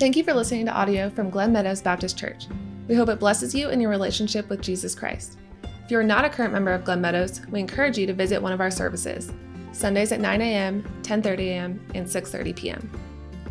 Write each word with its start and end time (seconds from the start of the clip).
Thank 0.00 0.16
you 0.16 0.24
for 0.24 0.34
listening 0.34 0.66
to 0.66 0.72
audio 0.72 1.08
from 1.08 1.30
Glen 1.30 1.52
Meadows 1.52 1.80
Baptist 1.80 2.18
Church. 2.18 2.46
We 2.88 2.96
hope 2.96 3.08
it 3.08 3.20
blesses 3.20 3.54
you 3.54 3.70
in 3.70 3.80
your 3.80 3.90
relationship 3.90 4.48
with 4.48 4.60
Jesus 4.60 4.92
Christ. 4.92 5.38
If 5.62 5.90
you 5.92 5.96
are 6.00 6.02
not 6.02 6.24
a 6.24 6.28
current 6.28 6.52
member 6.52 6.72
of 6.72 6.82
Glen 6.82 7.00
Meadows, 7.00 7.40
we 7.48 7.60
encourage 7.60 7.96
you 7.96 8.04
to 8.08 8.12
visit 8.12 8.42
one 8.42 8.52
of 8.52 8.60
our 8.60 8.72
services. 8.72 9.30
Sundays 9.70 10.10
at 10.10 10.20
9 10.20 10.40
a.m., 10.40 10.82
10:30 11.02 11.38
a.m., 11.46 11.86
and 11.94 12.06
6:30 12.08 12.56
p.m. 12.56 12.90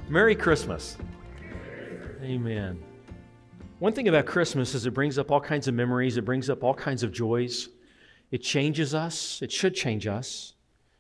Merry 0.10 0.36
Christmas. 0.36 0.98
Amen. 2.22 2.78
One 3.80 3.94
thing 3.94 4.10
about 4.10 4.26
Christmas 4.26 4.76
is 4.76 4.86
it 4.86 4.94
brings 4.94 5.18
up 5.18 5.32
all 5.32 5.42
kinds 5.42 5.70
of 5.70 5.76
memories, 5.76 6.18
it 6.18 6.26
brings 6.26 6.50
up 6.50 6.62
all 6.62 6.74
kinds 6.74 7.04
of 7.04 7.14
joys. 7.14 7.70
It 8.32 8.40
changes 8.40 8.94
us, 8.94 9.42
it 9.42 9.52
should 9.52 9.76
change 9.76 10.08
us 10.08 10.56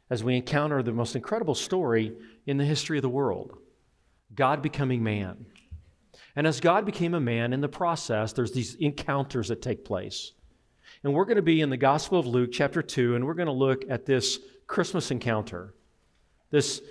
as 0.09 0.23
we 0.23 0.37
encounter 0.37 0.81
the 0.81 0.93
most 0.93 1.17
incredible 1.17 1.55
story 1.55 2.15
in 2.45 2.55
the 2.55 2.65
history 2.65 2.97
of 2.97 3.01
the 3.01 3.09
world 3.09 3.57
God 4.35 4.61
becoming 4.61 5.03
man. 5.03 5.45
And 6.35 6.47
as 6.47 6.59
God 6.59 6.85
became 6.85 7.13
a 7.13 7.19
man, 7.19 7.53
in 7.53 7.61
the 7.61 7.69
process, 7.69 8.33
there's 8.33 8.51
these 8.51 8.75
encounters 8.75 9.49
that 9.49 9.61
take 9.61 9.85
place. 9.85 10.31
And 11.03 11.13
we're 11.13 11.25
going 11.25 11.37
to 11.37 11.41
be 11.41 11.61
in 11.61 11.69
the 11.69 11.77
Gospel 11.77 12.19
of 12.19 12.25
Luke, 12.25 12.49
chapter 12.51 12.81
2, 12.81 13.15
and 13.15 13.25
we're 13.25 13.33
going 13.33 13.47
to 13.47 13.51
look 13.51 13.83
at 13.89 14.05
this 14.05 14.39
Christmas 14.67 15.11
encounter. 15.11 15.73
This 16.49 16.81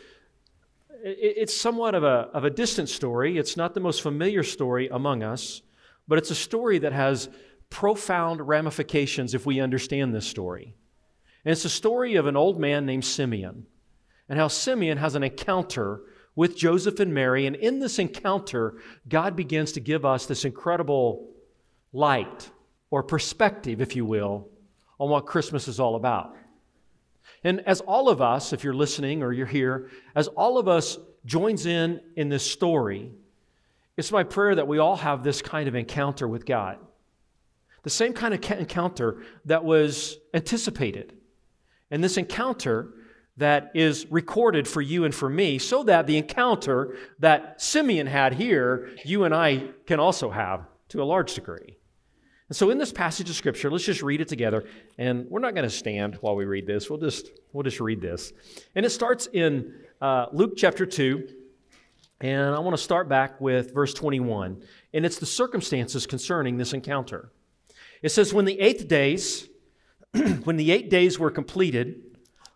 it's 1.05 1.57
somewhat 1.57 1.97
of 1.97 2.05
a, 2.05 2.31
of 2.33 2.45
a 2.45 2.51
distant 2.51 2.89
story. 2.89 3.37
It's 3.37 3.57
not 3.57 3.75
the 3.75 3.81
most 3.81 4.03
familiar 4.03 4.45
story 4.45 4.89
among 4.89 5.25
us, 5.25 5.63
but 6.07 6.17
it's 6.17 6.31
a 6.31 6.35
story 6.37 6.79
that 6.79 6.93
has 6.93 7.29
profound 7.71 8.47
ramifications 8.47 9.35
if 9.35 9.45
we 9.45 9.61
understand 9.61 10.15
this 10.15 10.27
story. 10.27 10.77
And 11.45 11.51
it's 11.51 11.65
a 11.65 11.71
story 11.71 12.15
of 12.15 12.27
an 12.27 12.37
old 12.37 12.61
man 12.61 12.87
named 12.87 13.05
Simeon 13.05 13.67
and 14.29 14.39
how 14.39 14.47
Simeon 14.47 14.99
has 14.99 15.17
an 15.17 15.25
encounter 15.25 16.03
with 16.35 16.57
Joseph 16.57 17.01
and 17.01 17.13
Mary. 17.13 17.47
And 17.47 17.57
in 17.57 17.79
this 17.79 17.99
encounter, 17.99 18.75
God 19.09 19.37
begins 19.37 19.73
to 19.73 19.81
give 19.81 20.05
us 20.05 20.27
this 20.27 20.45
incredible 20.45 21.29
light 21.93 22.51
or 22.91 23.03
perspective, 23.03 23.81
if 23.81 23.97
you 23.97 24.05
will, 24.05 24.49
on 24.99 25.11
what 25.11 25.27
Christmas 25.27 25.69
is 25.69 25.81
all 25.81 25.97
about. 25.97 26.37
And 27.45 27.61
as 27.67 27.81
all 27.81 28.09
of 28.09 28.21
us, 28.21 28.53
if 28.53 28.65
you're 28.65 28.75
listening 28.75 29.23
or 29.23 29.33
you're 29.33 29.47
here, 29.47 29.91
as 30.15 30.29
all 30.29 30.59
of 30.59 30.69
us 30.69 30.99
joins 31.25 31.67
in 31.67 32.01
in 32.17 32.29
this 32.29 32.49
story, 32.49 33.11
it's 33.97 34.13
my 34.13 34.23
prayer 34.23 34.55
that 34.55 34.69
we 34.69 34.79
all 34.79 34.97
have 34.97 35.23
this 35.23 35.43
kind 35.43 35.69
of 35.69 35.75
encounter 35.75 36.27
with 36.27 36.47
God. 36.47 36.79
The 37.83 37.91
same 37.91 38.13
kind 38.13 38.33
of 38.33 38.51
encounter 38.59 39.23
that 39.45 39.65
was 39.65 40.19
anticipated. 40.33 41.15
And 41.91 42.03
this 42.03 42.17
encounter 42.17 42.95
that 43.37 43.71
is 43.75 44.07
recorded 44.11 44.69
for 44.69 44.83
you 44.83 45.05
and 45.05 45.15
for 45.15 45.29
me, 45.29 45.59
so 45.59 45.83
that 45.85 46.07
the 46.07 46.19
encounter 46.19 46.97
that 47.19 47.61
Simeon 47.61 48.07
had 48.07 48.35
here, 48.35 48.91
you 49.05 49.25
and 49.25 49.35
I 49.35 49.71
can 49.87 49.99
also 49.99 50.31
have 50.31 50.67
to 50.89 51.03
a 51.03 51.05
large 51.05 51.35
degree. 51.35 51.79
And 52.49 52.57
so 52.57 52.69
in 52.69 52.77
this 52.77 52.93
passage 52.93 53.31
of 53.31 53.37
scripture, 53.37 53.71
let's 53.71 53.85
just 53.85 54.03
read 54.03 54.21
it 54.21 54.29
together. 54.29 54.65
And 54.99 55.27
we're 55.31 55.41
not 55.41 55.55
going 55.55 55.65
to 55.65 55.75
stand 55.75 56.17
while 56.17 56.37
we 56.37 56.45
read 56.45 56.67
this. 56.67 56.91
We'll 56.91 56.99
just, 56.99 57.31
we'll 57.55 57.63
just 57.63 57.81
read 57.81 58.03
this. 58.03 58.35
And 58.75 58.85
it 58.85 58.91
starts 58.91 59.27
in 59.33 59.73
uh, 60.03 60.27
Luke 60.33 60.53
chapter 60.55 60.85
2. 60.85 61.29
And 62.21 62.55
I 62.55 62.59
want 62.59 62.77
to 62.77 62.83
start 62.83 63.09
back 63.09 63.41
with 63.41 63.73
verse 63.73 63.95
21. 63.95 64.63
And 64.93 65.07
it's 65.07 65.19
the 65.19 65.25
circumstances 65.25 66.07
concerning 66.07 66.59
this 66.59 66.75
encounter. 66.75 67.33
It 68.03 68.11
says, 68.11 68.35
When 68.35 68.45
the 68.45 68.61
eighth 68.61 68.87
days, 68.87 69.49
when 70.45 70.59
the 70.59 70.73
eight 70.73 70.91
days 70.91 71.19
were 71.19 71.31
completed 71.31 72.03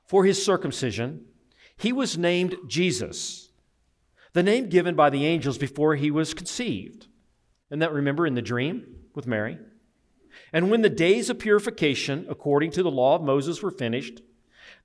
for 0.07 0.25
his 0.25 0.45
circumcision, 0.45 1.25
he 1.77 1.93
was 1.93 2.17
named 2.17 2.57
Jesus, 2.67 3.51
the 4.33 4.43
name 4.43 4.69
given 4.69 4.95
by 4.95 5.11
the 5.11 5.27
angels 5.27 5.59
before 5.59 5.95
he 5.95 6.11
was 6.11 6.35
conceived. 6.35 7.09
And 7.71 7.83
that 7.83 7.93
remember 7.93 8.27
in 8.27 8.35
the 8.35 8.43
dream 8.43 8.85
with 9.15 9.27
Mary? 9.27 9.59
And 10.53 10.71
when 10.71 10.83
the 10.83 10.89
days 10.89 11.29
of 11.29 11.39
purification, 11.39 12.27
according 12.29 12.71
to 12.73 12.83
the 12.83 12.91
law 12.91 13.17
of 13.17 13.23
Moses, 13.23 13.63
were 13.63 13.71
finished, 13.71 14.21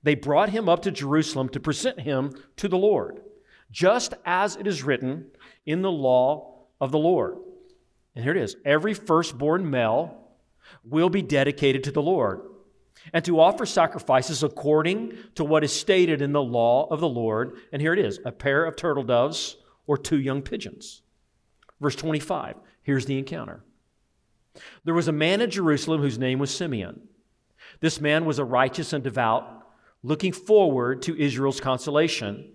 they 0.02 0.14
brought 0.14 0.50
him 0.50 0.68
up 0.68 0.82
to 0.82 0.90
Jerusalem 0.90 1.48
to 1.50 1.60
present 1.60 2.00
him 2.00 2.32
to 2.56 2.68
the 2.68 2.78
Lord, 2.78 3.20
just 3.70 4.14
as 4.24 4.56
it 4.56 4.66
is 4.66 4.82
written 4.82 5.26
in 5.64 5.82
the 5.82 5.90
law 5.90 6.64
of 6.80 6.90
the 6.90 6.98
Lord. 6.98 7.36
And 8.14 8.24
here 8.24 8.34
it 8.34 8.42
is 8.42 8.56
every 8.64 8.94
firstborn 8.94 9.70
male 9.70 10.18
will 10.84 11.08
be 11.08 11.22
dedicated 11.22 11.84
to 11.84 11.92
the 11.92 12.02
Lord, 12.02 12.40
and 13.12 13.24
to 13.24 13.40
offer 13.40 13.66
sacrifices 13.66 14.42
according 14.42 15.14
to 15.34 15.44
what 15.44 15.64
is 15.64 15.72
stated 15.72 16.22
in 16.22 16.32
the 16.32 16.42
law 16.42 16.86
of 16.90 17.00
the 17.00 17.08
Lord. 17.08 17.56
And 17.72 17.82
here 17.82 17.92
it 17.92 17.98
is 17.98 18.20
a 18.24 18.32
pair 18.32 18.64
of 18.64 18.76
turtle 18.76 19.02
doves 19.02 19.56
or 19.86 19.98
two 19.98 20.18
young 20.18 20.42
pigeons. 20.42 21.02
Verse 21.80 21.96
25, 21.96 22.56
here's 22.82 23.06
the 23.06 23.18
encounter. 23.18 23.64
There 24.84 24.94
was 24.94 25.08
a 25.08 25.12
man 25.12 25.40
in 25.40 25.50
Jerusalem 25.50 26.00
whose 26.00 26.18
name 26.18 26.38
was 26.38 26.54
Simeon. 26.54 27.08
This 27.80 28.00
man 28.00 28.24
was 28.24 28.38
a 28.38 28.44
righteous 28.44 28.92
and 28.92 29.02
devout, 29.02 29.66
looking 30.02 30.32
forward 30.32 31.02
to 31.02 31.18
Israel's 31.18 31.60
consolation, 31.60 32.52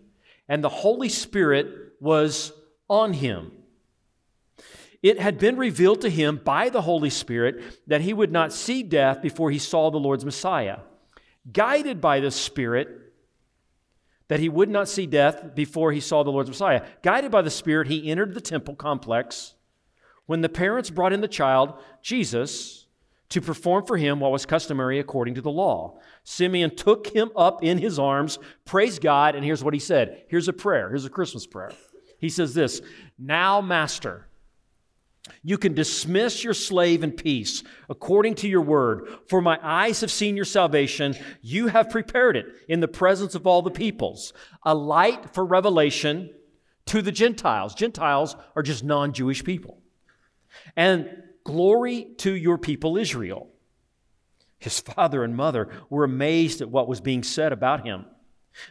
and 0.47 0.63
the 0.63 0.69
Holy 0.69 1.09
Spirit 1.09 1.93
was 1.99 2.53
on 2.89 3.13
him. 3.13 3.51
It 5.03 5.19
had 5.19 5.37
been 5.37 5.57
revealed 5.57 6.01
to 6.01 6.09
him 6.09 6.41
by 6.43 6.69
the 6.69 6.81
Holy 6.81 7.09
Spirit 7.09 7.63
that 7.87 8.01
he 8.01 8.13
would 8.13 8.31
not 8.31 8.51
see 8.51 8.83
death 8.83 9.21
before 9.21 9.51
he 9.51 9.59
saw 9.59 9.89
the 9.89 9.99
Lord's 9.99 10.25
Messiah. 10.25 10.79
Guided 11.51 12.01
by 12.01 12.19
the 12.19 12.31
Spirit, 12.31 12.89
that 14.27 14.39
he 14.39 14.49
would 14.49 14.69
not 14.69 14.89
see 14.89 15.05
death 15.05 15.55
before 15.55 15.91
he 15.91 15.99
saw 15.99 16.23
the 16.23 16.31
Lord's 16.31 16.49
Messiah. 16.49 16.85
Guided 17.01 17.31
by 17.31 17.41
the 17.41 17.49
Spirit, 17.49 17.87
he 17.87 18.09
entered 18.09 18.33
the 18.33 18.41
temple 18.41 18.75
complex 18.75 19.53
when 20.25 20.41
the 20.41 20.49
parents 20.49 20.89
brought 20.89 21.13
in 21.13 21.21
the 21.21 21.27
child, 21.27 21.73
Jesus, 22.01 22.85
to 23.29 23.41
perform 23.41 23.85
for 23.85 23.97
him 23.97 24.19
what 24.19 24.31
was 24.31 24.45
customary 24.45 24.99
according 24.99 25.35
to 25.35 25.41
the 25.41 25.51
law. 25.51 25.99
Simeon 26.23 26.75
took 26.75 27.07
him 27.07 27.31
up 27.35 27.63
in 27.63 27.77
his 27.77 27.97
arms, 27.97 28.37
praised 28.65 29.01
God, 29.01 29.35
and 29.35 29.43
here's 29.43 29.63
what 29.63 29.73
he 29.73 29.79
said. 29.79 30.23
Here's 30.27 30.47
a 30.47 30.53
prayer. 30.53 30.89
Here's 30.89 31.05
a 31.05 31.09
Christmas 31.09 31.47
prayer. 31.47 31.71
He 32.19 32.29
says 32.29 32.53
this 32.53 32.81
Now, 33.17 33.61
Master, 33.61 34.27
you 35.43 35.57
can 35.57 35.73
dismiss 35.73 36.43
your 36.43 36.53
slave 36.53 37.03
in 37.03 37.11
peace 37.11 37.63
according 37.89 38.35
to 38.35 38.47
your 38.47 38.61
word, 38.61 39.07
for 39.27 39.41
my 39.41 39.59
eyes 39.61 40.01
have 40.01 40.11
seen 40.11 40.35
your 40.35 40.45
salvation. 40.45 41.15
You 41.41 41.67
have 41.67 41.89
prepared 41.89 42.37
it 42.37 42.45
in 42.67 42.79
the 42.79 42.87
presence 42.87 43.35
of 43.35 43.47
all 43.47 43.61
the 43.61 43.71
peoples, 43.71 44.33
a 44.63 44.75
light 44.75 45.33
for 45.33 45.45
revelation 45.45 46.31
to 46.85 47.01
the 47.01 47.11
Gentiles. 47.11 47.75
Gentiles 47.75 48.35
are 48.55 48.63
just 48.63 48.83
non 48.83 49.13
Jewish 49.13 49.43
people 49.43 49.81
and 50.75 51.09
glory 51.43 52.07
to 52.17 52.35
your 52.35 52.57
people 52.57 52.97
Israel. 52.97 53.49
His 54.59 54.79
father 54.95 55.23
and 55.23 55.35
mother 55.35 55.69
were 55.89 56.03
amazed 56.03 56.61
at 56.61 56.69
what 56.69 56.87
was 56.87 57.01
being 57.01 57.23
said 57.23 57.51
about 57.51 57.85
him. 57.85 58.05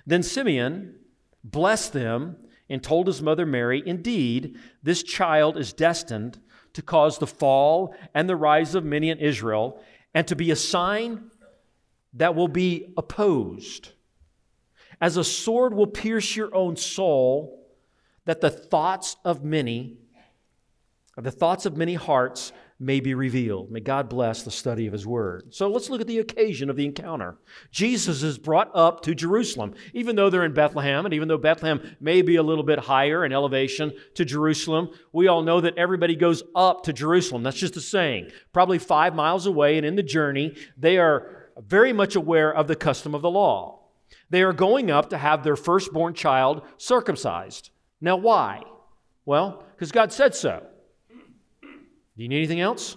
Then 0.07 0.23
Simeon 0.23 0.97
blessed 1.45 1.93
them 1.93 2.37
and 2.69 2.83
told 2.83 3.07
his 3.07 3.23
mother 3.23 3.47
Mary, 3.47 3.83
Indeed, 3.87 4.59
this 4.83 5.03
child 5.03 5.57
is 5.57 5.73
destined 5.73 6.41
to 6.77 6.83
cause 6.83 7.17
the 7.17 7.27
fall 7.27 7.95
and 8.15 8.29
the 8.29 8.37
rise 8.37 8.75
of 8.75 8.85
many 8.85 9.09
in 9.09 9.19
Israel, 9.19 9.83
and 10.13 10.29
to 10.29 10.37
be 10.37 10.51
a 10.51 10.57
sign 10.57 11.31
that 12.13 12.35
will 12.35 12.49
be 12.49 12.93
opposed. 12.99 13.93
As 15.01 15.17
a 15.17 15.25
sword 15.25 15.73
will 15.73 15.87
pierce 15.87 16.37
your 16.37 16.55
own 16.55 16.77
soul, 16.77 17.67
that 18.27 18.43
the 18.43 18.51
thoughts 18.51 19.17
of 19.25 19.43
many 19.43 19.97
the 21.17 21.31
thoughts 21.31 21.65
of 21.65 21.79
many 21.79 21.95
hearts 21.95 22.53
may 22.79 23.01
be 23.01 23.15
revealed. 23.15 23.71
May 23.71 23.81
God 23.81 24.09
bless 24.09 24.43
the 24.43 24.51
study 24.51 24.87
of 24.87 24.93
His 24.93 25.07
Word. 25.07 25.55
So 25.55 25.69
let's 25.69 25.89
look 25.89 26.01
at 26.01 26.07
the 26.07 26.19
occasion 26.19 26.69
of 26.69 26.77
the 26.77 26.85
encounter. 26.85 27.39
Jesus 27.71 28.23
is 28.23 28.39
brought 28.39 28.71
up 28.75 29.03
to 29.03 29.15
Jerusalem, 29.15 29.75
even 29.95 30.15
though 30.15 30.29
they're 30.29 30.45
in 30.45 30.53
Bethlehem, 30.53 31.07
and 31.07 31.15
even 31.15 31.29
though 31.29 31.39
Bethlehem 31.39 31.97
may 32.01 32.21
be 32.21 32.37
a 32.37 32.43
little 32.43 32.65
bit 32.65 32.81
higher 32.81 33.25
in 33.25 33.33
elevation 33.33 33.93
to 34.15 34.25
Jerusalem, 34.25 34.91
we 35.13 35.27
all 35.27 35.43
know 35.43 35.61
that 35.63 35.79
everybody 35.79 36.17
goes 36.17 36.43
up 36.55 36.83
to 36.85 36.93
Jerusalem. 36.93 37.43
That's 37.43 37.57
just 37.57 37.77
a 37.77 37.81
saying. 37.81 38.31
Probably 38.53 38.79
five 38.79 39.15
miles 39.15 39.47
away, 39.47 39.79
and 39.79 39.87
in 39.87 39.97
the 39.97 40.03
journey, 40.03 40.55
they 40.77 40.99
are 40.99 41.51
very 41.59 41.95
much 41.95 42.15
aware 42.15 42.53
of 42.53 42.69
the 42.69 42.77
custom 42.77 43.15
of 43.15 43.23
the 43.23 43.31
law. 43.31 43.81
They 44.29 44.43
are 44.43 44.53
going 44.53 44.91
up 44.91 45.11
to 45.11 45.19
have 45.19 45.43
their 45.43 45.57
firstborn 45.57 46.13
child 46.13 46.63
circumcised. 46.77 47.71
Now, 48.01 48.17
why? 48.17 48.63
Well, 49.25 49.65
because 49.75 49.93
God 49.93 50.13
said 50.13 50.35
so. 50.35 50.67
Do 52.17 52.23
you 52.23 52.29
need 52.29 52.39
anything 52.39 52.61
else? 52.61 52.97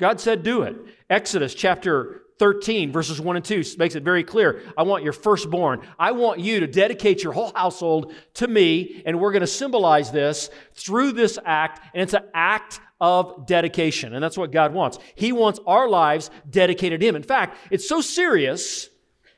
God 0.00 0.20
said, 0.20 0.42
do 0.42 0.62
it. 0.62 0.76
Exodus 1.08 1.54
chapter 1.54 2.22
13, 2.38 2.90
verses 2.90 3.20
1 3.20 3.36
and 3.36 3.44
2 3.44 3.62
makes 3.78 3.94
it 3.94 4.02
very 4.02 4.24
clear. 4.24 4.62
I 4.76 4.82
want 4.82 5.04
your 5.04 5.12
firstborn. 5.12 5.80
I 5.96 6.10
want 6.10 6.40
you 6.40 6.58
to 6.58 6.66
dedicate 6.66 7.22
your 7.22 7.32
whole 7.32 7.52
household 7.54 8.12
to 8.34 8.48
me, 8.48 9.00
and 9.06 9.20
we're 9.20 9.30
going 9.30 9.42
to 9.42 9.46
symbolize 9.46 10.10
this 10.10 10.50
through 10.74 11.12
this 11.12 11.38
act, 11.44 11.80
and 11.94 12.02
it's 12.02 12.14
an 12.14 12.24
act 12.34 12.80
of 13.00 13.46
dedication. 13.46 14.14
And 14.14 14.24
that's 14.24 14.36
what 14.36 14.50
God 14.50 14.74
wants. 14.74 14.98
He 15.14 15.30
wants 15.30 15.60
our 15.68 15.88
lives 15.88 16.30
dedicated 16.50 17.00
to 17.00 17.06
Him. 17.06 17.14
In 17.14 17.22
fact, 17.22 17.56
it's 17.70 17.88
so 17.88 18.00
serious 18.00 18.88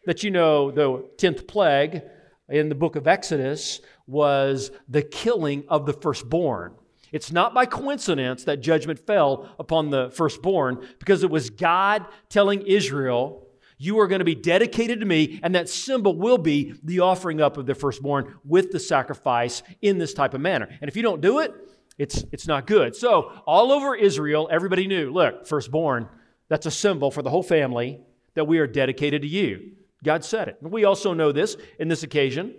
that 0.07 0.23
you 0.23 0.31
know 0.31 0.71
the 0.71 1.07
10th 1.19 1.47
plague 1.47 2.03
in 2.49 2.71
the 2.71 2.75
book 2.75 2.97
of 2.97 3.07
Exodus 3.07 3.81
was 4.07 4.71
the 4.89 5.03
killing 5.03 5.65
of 5.69 5.85
the 5.85 5.93
firstborn. 5.93 6.75
It's 7.15 7.31
not 7.31 7.55
by 7.55 7.65
coincidence 7.65 8.43
that 8.43 8.61
judgment 8.61 8.99
fell 8.99 9.49
upon 9.61 9.91
the 9.91 10.11
firstborn 10.11 10.85
because 10.99 11.23
it 11.23 11.31
was 11.31 11.49
God 11.49 12.05
telling 12.29 12.63
Israel, 12.63 13.47
You 13.79 14.01
are 14.01 14.09
going 14.09 14.19
to 14.19 14.25
be 14.25 14.35
dedicated 14.35 14.99
to 14.99 15.07
me, 15.07 15.39
and 15.45 15.55
that 15.55 15.69
symbol 15.69 16.17
will 16.17 16.39
be 16.39 16.75
the 16.83 16.99
offering 16.99 17.41
up 17.41 17.57
of 17.57 17.67
the 17.67 17.75
firstborn 17.77 18.35
with 18.45 18.73
the 18.73 18.81
sacrifice 18.81 19.63
in 19.81 19.99
this 19.99 20.13
type 20.13 20.35
of 20.35 20.41
manner. 20.41 20.69
And 20.81 20.89
if 20.89 20.97
you 20.97 21.05
don't 21.05 21.21
do 21.21 21.39
it, 21.39 21.55
it's, 21.99 22.25
it's 22.33 22.49
not 22.49 22.67
good. 22.67 22.97
So, 22.97 23.31
all 23.47 23.71
over 23.71 23.95
Israel, 23.95 24.49
everybody 24.51 24.89
knew 24.89 25.13
look, 25.13 25.47
firstborn, 25.47 26.09
that's 26.49 26.67
a 26.67 26.71
symbol 26.73 27.13
for 27.13 27.23
the 27.23 27.31
whole 27.31 27.45
family 27.45 28.01
that 28.35 28.49
we 28.49 28.59
are 28.59 28.67
dedicated 28.67 29.23
to 29.23 29.29
you. 29.29 29.75
God 30.03 30.25
said 30.25 30.49
it. 30.49 30.57
And 30.61 30.73
we 30.73 30.83
also 30.85 31.15
know 31.15 31.31
this 31.31 31.57
in 31.79 31.87
this 31.87 32.03
occasion. 32.03 32.57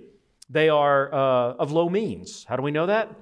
They 0.50 0.70
are 0.70 1.14
uh, 1.14 1.56
of 1.56 1.74
low 1.74 1.90
means. 1.90 2.46
How 2.48 2.56
do 2.56 2.64
we 2.64 2.72
know 2.72 2.86
that? 2.86 3.14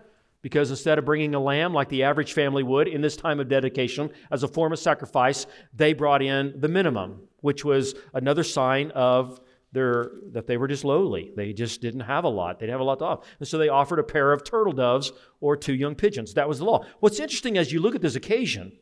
Because 0.43 0.69
instead 0.69 0.99
of 0.99 1.05
bringing 1.05 1.33
a 1.33 1.39
lamb 1.39 1.73
like 1.73 1.89
the 1.89 2.03
average 2.03 2.33
family 2.33 2.61
would 2.61 2.87
in 2.87 3.01
this 3.01 3.15
time 3.15 3.39
of 3.39 3.47
dedication 3.47 4.11
as 4.29 4.43
a 4.43 4.47
form 4.47 4.73
of 4.73 4.77
sacrifice, 4.77 5.47
they 5.73 5.93
brought 5.93 6.21
in 6.21 6.53
the 6.59 6.67
minimum, 6.67 7.21
which 7.39 7.65
was 7.65 7.95
another 8.13 8.43
sign 8.43 8.91
of 8.91 9.39
their, 9.71 10.11
that 10.33 10.45
they 10.45 10.57
were 10.57 10.67
just 10.67 10.83
lowly. 10.83 11.31
They 11.35 11.53
just 11.53 11.81
didn't 11.81 12.01
have 12.01 12.25
a 12.25 12.29
lot. 12.29 12.59
They 12.59 12.65
didn't 12.65 12.73
have 12.73 12.81
a 12.81 12.83
lot 12.83 12.99
to 12.99 13.05
offer. 13.05 13.25
And 13.39 13.47
so 13.47 13.57
they 13.57 13.69
offered 13.69 13.99
a 13.99 14.03
pair 14.03 14.33
of 14.33 14.43
turtle 14.43 14.73
doves 14.73 15.13
or 15.39 15.55
two 15.55 15.73
young 15.73 15.95
pigeons. 15.95 16.33
That 16.33 16.49
was 16.49 16.59
the 16.59 16.65
law. 16.65 16.85
What's 16.99 17.21
interesting 17.21 17.57
as 17.57 17.71
you 17.71 17.79
look 17.79 17.95
at 17.95 18.01
this 18.01 18.15
occasion, 18.15 18.73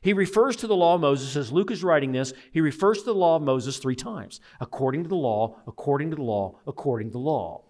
he 0.00 0.14
refers 0.14 0.56
to 0.56 0.66
the 0.66 0.74
law 0.74 0.94
of 0.94 1.02
Moses, 1.02 1.36
as 1.36 1.52
Luke 1.52 1.70
is 1.70 1.84
writing 1.84 2.12
this, 2.12 2.32
he 2.50 2.60
refers 2.62 3.00
to 3.00 3.04
the 3.04 3.14
law 3.14 3.36
of 3.36 3.42
Moses 3.42 3.76
three 3.76 3.94
times 3.94 4.40
according 4.58 5.02
to 5.02 5.08
the 5.08 5.14
law, 5.14 5.60
according 5.66 6.10
to 6.10 6.16
the 6.16 6.22
law, 6.22 6.58
according 6.66 7.08
to 7.08 7.12
the 7.12 7.18
law. 7.18 7.62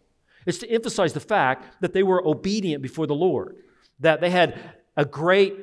It's 0.47 0.59
to 0.59 0.71
emphasize 0.71 1.13
the 1.13 1.21
fact 1.21 1.81
that 1.81 1.93
they 1.93 2.03
were 2.03 2.27
obedient 2.27 2.83
before 2.83 3.07
the 3.07 3.15
Lord, 3.15 3.57
that 4.01 4.21
they 4.21 4.31
had 4.31 4.59
a 4.97 5.05
great 5.05 5.57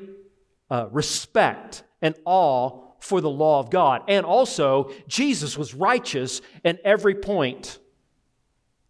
uh, 0.69 0.88
respect 0.92 1.83
and 2.01 2.16
awe 2.25 2.92
for 3.00 3.19
the 3.22 3.30
law 3.30 3.60
of 3.60 3.69
God. 3.69 4.04
And 4.07 4.25
also, 4.25 4.92
Jesus 5.07 5.57
was 5.57 5.74
righteous 5.74 6.42
in 6.63 6.80
every 6.83 7.16
point, 7.16 7.80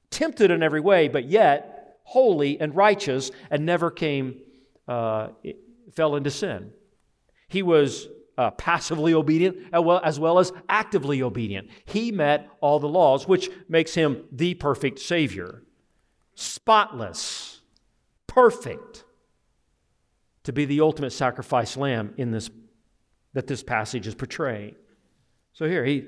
tempted 0.09 0.51
in 0.51 0.61
every 0.61 0.81
way, 0.81 1.07
but 1.07 1.25
yet 1.25 1.97
holy 2.03 2.59
and 2.59 2.75
righteous 2.75 3.31
and 3.49 3.65
never 3.65 3.89
came, 3.89 4.41
uh, 4.87 5.29
fell 5.93 6.15
into 6.15 6.29
sin. 6.29 6.71
He 7.47 7.63
was 7.63 8.07
uh, 8.37 8.51
passively 8.51 9.13
obedient 9.13 9.57
as 9.71 9.83
well, 9.83 10.01
as 10.03 10.19
well 10.19 10.39
as 10.39 10.51
actively 10.67 11.21
obedient. 11.21 11.69
He 11.85 12.11
met 12.11 12.49
all 12.59 12.79
the 12.79 12.87
laws, 12.87 13.27
which 13.27 13.49
makes 13.69 13.93
him 13.93 14.23
the 14.31 14.55
perfect 14.55 14.99
Savior. 14.99 15.63
Spotless, 16.41 17.61
perfect, 18.25 19.03
to 20.41 20.51
be 20.51 20.65
the 20.65 20.81
ultimate 20.81 21.11
sacrifice 21.11 21.77
lamb 21.77 22.15
in 22.17 22.31
this 22.31 22.49
that 23.33 23.45
this 23.45 23.61
passage 23.61 24.07
is 24.07 24.15
portraying. 24.15 24.73
So 25.53 25.67
here 25.67 25.85
he 25.85 26.07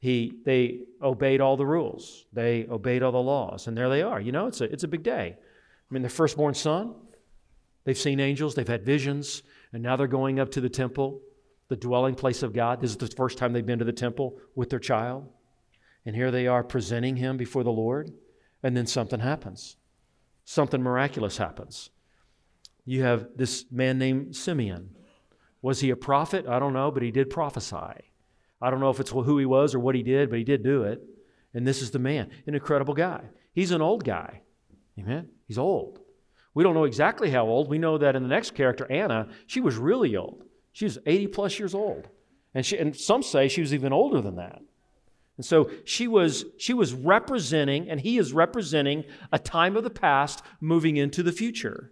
he 0.00 0.32
they 0.44 0.80
obeyed 1.00 1.40
all 1.40 1.56
the 1.56 1.64
rules. 1.64 2.24
They 2.32 2.66
obeyed 2.68 3.04
all 3.04 3.12
the 3.12 3.22
laws, 3.22 3.68
and 3.68 3.78
there 3.78 3.88
they 3.88 4.02
are. 4.02 4.20
You 4.20 4.32
know, 4.32 4.48
it's 4.48 4.60
a 4.60 4.64
it's 4.64 4.82
a 4.82 4.88
big 4.88 5.04
day. 5.04 5.36
I 5.38 5.94
mean, 5.94 6.02
the 6.02 6.08
firstborn 6.08 6.54
son, 6.54 6.96
they've 7.84 7.96
seen 7.96 8.18
angels, 8.18 8.56
they've 8.56 8.66
had 8.66 8.84
visions, 8.84 9.44
and 9.72 9.80
now 9.80 9.94
they're 9.94 10.08
going 10.08 10.40
up 10.40 10.50
to 10.50 10.60
the 10.60 10.68
temple, 10.68 11.20
the 11.68 11.76
dwelling 11.76 12.16
place 12.16 12.42
of 12.42 12.52
God. 12.52 12.80
This 12.80 12.90
is 12.90 12.96
the 12.96 13.06
first 13.06 13.38
time 13.38 13.52
they've 13.52 13.64
been 13.64 13.78
to 13.78 13.84
the 13.84 13.92
temple 13.92 14.38
with 14.56 14.70
their 14.70 14.80
child. 14.80 15.28
And 16.04 16.16
here 16.16 16.32
they 16.32 16.48
are 16.48 16.64
presenting 16.64 17.14
him 17.14 17.36
before 17.36 17.62
the 17.62 17.70
Lord. 17.70 18.10
And 18.62 18.76
then 18.76 18.86
something 18.86 19.20
happens. 19.20 19.76
Something 20.44 20.82
miraculous 20.82 21.38
happens. 21.38 21.90
You 22.84 23.02
have 23.02 23.28
this 23.36 23.64
man 23.70 23.98
named 23.98 24.34
Simeon. 24.36 24.96
Was 25.60 25.80
he 25.80 25.90
a 25.90 25.96
prophet? 25.96 26.46
I 26.48 26.58
don't 26.58 26.72
know, 26.72 26.90
but 26.90 27.02
he 27.02 27.10
did 27.10 27.30
prophesy. 27.30 28.10
I 28.60 28.70
don't 28.70 28.80
know 28.80 28.90
if 28.90 29.00
it's 29.00 29.10
who 29.10 29.38
he 29.38 29.46
was 29.46 29.74
or 29.74 29.80
what 29.80 29.94
he 29.94 30.02
did, 30.02 30.30
but 30.30 30.38
he 30.38 30.44
did 30.44 30.62
do 30.62 30.82
it. 30.84 31.02
And 31.54 31.66
this 31.66 31.82
is 31.82 31.90
the 31.90 31.98
man, 31.98 32.30
an 32.46 32.54
incredible 32.54 32.94
guy. 32.94 33.22
He's 33.52 33.70
an 33.70 33.82
old 33.82 34.04
guy. 34.04 34.42
Amen. 34.98 35.28
He's 35.46 35.58
old. 35.58 36.00
We 36.54 36.62
don't 36.62 36.74
know 36.74 36.84
exactly 36.84 37.30
how 37.30 37.46
old. 37.46 37.68
We 37.68 37.78
know 37.78 37.98
that 37.98 38.16
in 38.16 38.22
the 38.22 38.28
next 38.28 38.54
character, 38.54 38.90
Anna, 38.90 39.28
she 39.46 39.60
was 39.60 39.76
really 39.76 40.16
old. 40.16 40.44
She 40.72 40.84
was 40.84 40.98
80 41.06 41.28
plus 41.28 41.58
years 41.58 41.74
old. 41.74 42.08
And, 42.54 42.64
she, 42.64 42.76
and 42.78 42.94
some 42.94 43.22
say 43.22 43.48
she 43.48 43.60
was 43.60 43.72
even 43.72 43.92
older 43.92 44.20
than 44.20 44.36
that. 44.36 44.60
And 45.42 45.46
so 45.48 45.72
she 45.84 46.06
was, 46.06 46.44
she 46.56 46.72
was 46.72 46.94
representing, 46.94 47.90
and 47.90 48.00
he 48.00 48.16
is 48.16 48.32
representing 48.32 49.02
a 49.32 49.40
time 49.40 49.76
of 49.76 49.82
the 49.82 49.90
past 49.90 50.40
moving 50.60 50.96
into 50.96 51.20
the 51.20 51.32
future. 51.32 51.90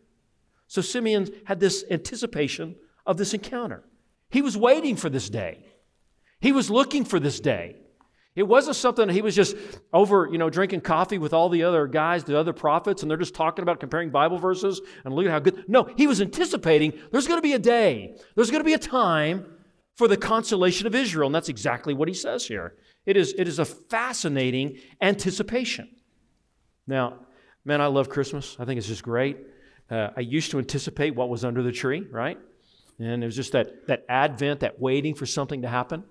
So 0.68 0.80
Simeon 0.80 1.28
had 1.46 1.58
this 1.58 1.84
anticipation 1.90 2.76
of 3.04 3.16
this 3.16 3.34
encounter. 3.34 3.82
He 4.30 4.40
was 4.40 4.56
waiting 4.56 4.94
for 4.94 5.10
this 5.10 5.28
day. 5.28 5.66
He 6.40 6.52
was 6.52 6.70
looking 6.70 7.04
for 7.04 7.18
this 7.18 7.40
day. 7.40 7.74
It 8.36 8.44
wasn't 8.44 8.76
something 8.76 9.08
he 9.08 9.20
was 9.20 9.34
just 9.34 9.56
over, 9.92 10.28
you 10.30 10.38
know, 10.38 10.48
drinking 10.48 10.82
coffee 10.82 11.18
with 11.18 11.32
all 11.32 11.48
the 11.48 11.64
other 11.64 11.88
guys, 11.88 12.22
the 12.22 12.38
other 12.38 12.52
prophets, 12.52 13.02
and 13.02 13.10
they're 13.10 13.18
just 13.18 13.34
talking 13.34 13.64
about 13.64 13.80
comparing 13.80 14.10
Bible 14.10 14.38
verses 14.38 14.80
and 15.04 15.12
look 15.12 15.26
at 15.26 15.32
how 15.32 15.40
good. 15.40 15.64
No, 15.66 15.88
he 15.96 16.06
was 16.06 16.20
anticipating 16.20 16.92
there's 17.10 17.26
going 17.26 17.38
to 17.38 17.42
be 17.42 17.54
a 17.54 17.58
day, 17.58 18.16
there's 18.36 18.52
going 18.52 18.62
to 18.62 18.64
be 18.64 18.74
a 18.74 18.78
time 18.78 19.44
for 19.96 20.06
the 20.06 20.16
consolation 20.16 20.86
of 20.86 20.94
Israel. 20.94 21.26
And 21.26 21.34
that's 21.34 21.48
exactly 21.48 21.94
what 21.94 22.06
he 22.06 22.14
says 22.14 22.46
here. 22.46 22.76
It 23.06 23.16
is, 23.16 23.34
it 23.36 23.48
is 23.48 23.58
a 23.58 23.64
fascinating 23.64 24.78
anticipation. 25.00 25.88
Now, 26.86 27.20
man, 27.64 27.80
I 27.80 27.86
love 27.86 28.08
Christmas. 28.08 28.56
I 28.58 28.64
think 28.64 28.78
it's 28.78 28.86
just 28.86 29.02
great. 29.02 29.38
Uh, 29.90 30.10
I 30.16 30.20
used 30.20 30.50
to 30.52 30.58
anticipate 30.58 31.14
what 31.14 31.28
was 31.28 31.44
under 31.44 31.62
the 31.62 31.72
tree, 31.72 32.06
right? 32.10 32.38
And 32.98 33.22
it 33.22 33.26
was 33.26 33.36
just 33.36 33.52
that, 33.52 33.86
that 33.86 34.04
advent, 34.08 34.60
that 34.60 34.80
waiting 34.80 35.14
for 35.14 35.26
something 35.26 35.62
to 35.62 35.68
happen. 35.68 36.04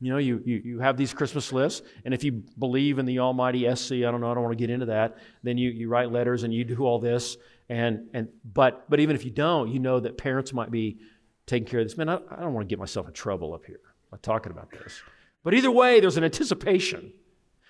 You 0.00 0.12
know, 0.12 0.18
you, 0.18 0.42
you, 0.44 0.60
you 0.64 0.78
have 0.80 0.96
these 0.96 1.14
Christmas 1.14 1.52
lists, 1.52 1.80
and 2.04 2.12
if 2.12 2.22
you 2.22 2.42
believe 2.58 2.98
in 2.98 3.06
the 3.06 3.20
almighty 3.20 3.62
SC, 3.74 3.92
I 3.92 4.10
don't 4.10 4.20
know, 4.20 4.30
I 4.30 4.34
don't 4.34 4.42
want 4.42 4.52
to 4.52 4.62
get 4.62 4.68
into 4.68 4.86
that, 4.86 5.16
then 5.42 5.56
you, 5.56 5.70
you 5.70 5.88
write 5.88 6.12
letters 6.12 6.42
and 6.42 6.52
you 6.52 6.64
do 6.64 6.84
all 6.84 6.98
this. 6.98 7.38
And, 7.68 8.08
and 8.12 8.28
but, 8.44 8.88
but 8.90 9.00
even 9.00 9.16
if 9.16 9.24
you 9.24 9.30
don't, 9.30 9.70
you 9.70 9.78
know 9.78 10.00
that 10.00 10.18
parents 10.18 10.52
might 10.52 10.70
be 10.70 10.98
taking 11.46 11.66
care 11.66 11.80
of 11.80 11.86
this. 11.86 11.96
Man, 11.96 12.08
I, 12.08 12.16
I 12.30 12.40
don't 12.40 12.52
want 12.52 12.68
to 12.68 12.70
get 12.70 12.78
myself 12.78 13.06
in 13.06 13.14
trouble 13.14 13.54
up 13.54 13.64
here 13.64 13.80
by 14.10 14.18
talking 14.20 14.52
about 14.52 14.70
this. 14.70 15.00
But 15.44 15.54
either 15.54 15.70
way, 15.70 16.00
there's 16.00 16.16
an 16.16 16.24
anticipation, 16.24 17.12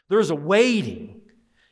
there's 0.08 0.30
a 0.30 0.34
waiting. 0.34 1.20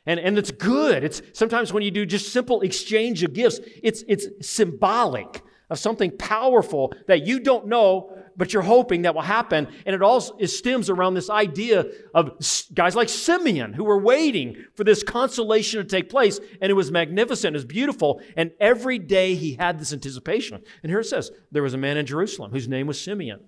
And, 0.05 0.19
and 0.19 0.37
it's 0.37 0.51
good. 0.51 1.01
It's 1.05 1.21
sometimes 1.31 1.71
when 1.71 1.81
you 1.81 1.89
do 1.89 2.05
just 2.05 2.33
simple 2.33 2.59
exchange 2.59 3.23
of 3.23 3.31
gifts, 3.31 3.61
it's, 3.81 4.03
it's 4.09 4.27
symbolic 4.41 5.41
of 5.69 5.79
something 5.79 6.11
powerful 6.17 6.93
that 7.07 7.25
you 7.25 7.39
don't 7.39 7.67
know, 7.67 8.15
but 8.35 8.51
you're 8.51 8.61
hoping 8.61 9.03
that 9.03 9.15
will 9.15 9.21
happen. 9.21 9.67
And 9.85 9.95
it 9.95 10.01
all 10.01 10.35
it 10.39 10.47
stems 10.47 10.89
around 10.89 11.13
this 11.13 11.29
idea 11.29 11.85
of 12.13 12.31
guys 12.73 12.95
like 12.95 13.07
Simeon 13.07 13.73
who 13.73 13.85
were 13.85 13.99
waiting 13.99 14.57
for 14.75 14.83
this 14.83 15.03
consolation 15.03 15.79
to 15.79 15.87
take 15.87 16.09
place. 16.09 16.39
And 16.61 16.69
it 16.69 16.75
was 16.75 16.91
magnificent, 16.91 17.55
it 17.55 17.57
was 17.57 17.65
beautiful. 17.65 18.21
And 18.35 18.51
every 18.59 18.99
day 18.99 19.35
he 19.35 19.53
had 19.53 19.79
this 19.79 19.93
anticipation. 19.93 20.61
And 20.83 20.89
here 20.89 20.99
it 20.99 21.05
says 21.05 21.31
there 21.51 21.63
was 21.63 21.73
a 21.73 21.77
man 21.77 21.97
in 21.97 22.05
Jerusalem 22.05 22.51
whose 22.51 22.67
name 22.67 22.87
was 22.87 22.99
Simeon. 22.99 23.39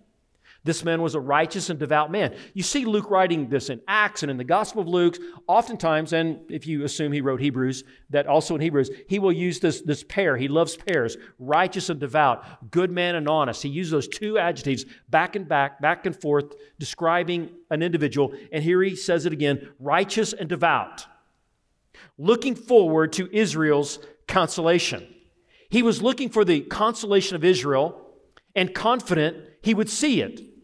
This 0.66 0.84
man 0.84 1.04
was 1.04 1.14
a 1.14 1.20
righteous 1.20 1.70
and 1.70 1.78
devout 1.78 2.12
man. 2.12 2.36
You 2.56 2.64
see 2.64 2.86
Luke 2.86 3.12
writing 3.12 3.50
this 3.50 3.70
in 3.70 3.82
Acts 3.88 4.24
and 4.24 4.32
in 4.32 4.38
the 4.38 4.44
Gospel 4.44 4.82
of 4.82 4.88
Luke, 4.88 5.16
oftentimes, 5.46 6.12
and 6.12 6.40
if 6.50 6.66
you 6.66 6.84
assume 6.84 7.12
he 7.12 7.22
wrote 7.22 7.40
Hebrews, 7.40 7.84
that 8.10 8.26
also 8.26 8.56
in 8.56 8.62
Hebrews, 8.62 8.90
he 9.08 9.20
will 9.20 9.32
use 9.32 9.60
this, 9.60 9.82
this 9.82 10.04
pair. 10.04 10.36
He 10.36 10.48
loves 10.48 10.76
pairs 10.76 11.18
righteous 11.38 11.92
and 11.92 12.00
devout, 12.00 12.72
good 12.72 12.90
man 12.90 13.14
and 13.14 13.30
honest. 13.30 13.62
He 13.62 13.70
uses 13.70 13.92
those 13.92 14.08
two 14.08 14.40
adjectives 14.40 14.86
back 15.08 15.36
and 15.36 15.48
back, 15.48 15.80
back 15.80 16.08
and 16.08 16.20
forth, 16.20 16.56
describing 16.80 17.52
an 17.70 17.84
individual. 17.84 18.34
And 18.52 18.64
here 18.64 18.82
he 18.82 18.96
says 18.96 19.28
it 19.28 19.34
again 19.34 19.70
righteous 19.80 20.34
and 20.34 20.50
devout, 20.50 21.06
looking 22.18 22.56
forward 22.56 23.14
to 23.14 23.30
Israel's 23.32 24.00
consolation. 24.28 25.06
He 25.70 25.84
was 25.84 26.02
looking 26.02 26.30
for 26.30 26.44
the 26.44 26.62
consolation 26.62 27.36
of 27.36 27.44
Israel 27.44 28.02
and 28.56 28.74
confident 28.74 29.38
he 29.62 29.76
would 29.76 29.92
see 29.92 30.22
it. 30.22 30.55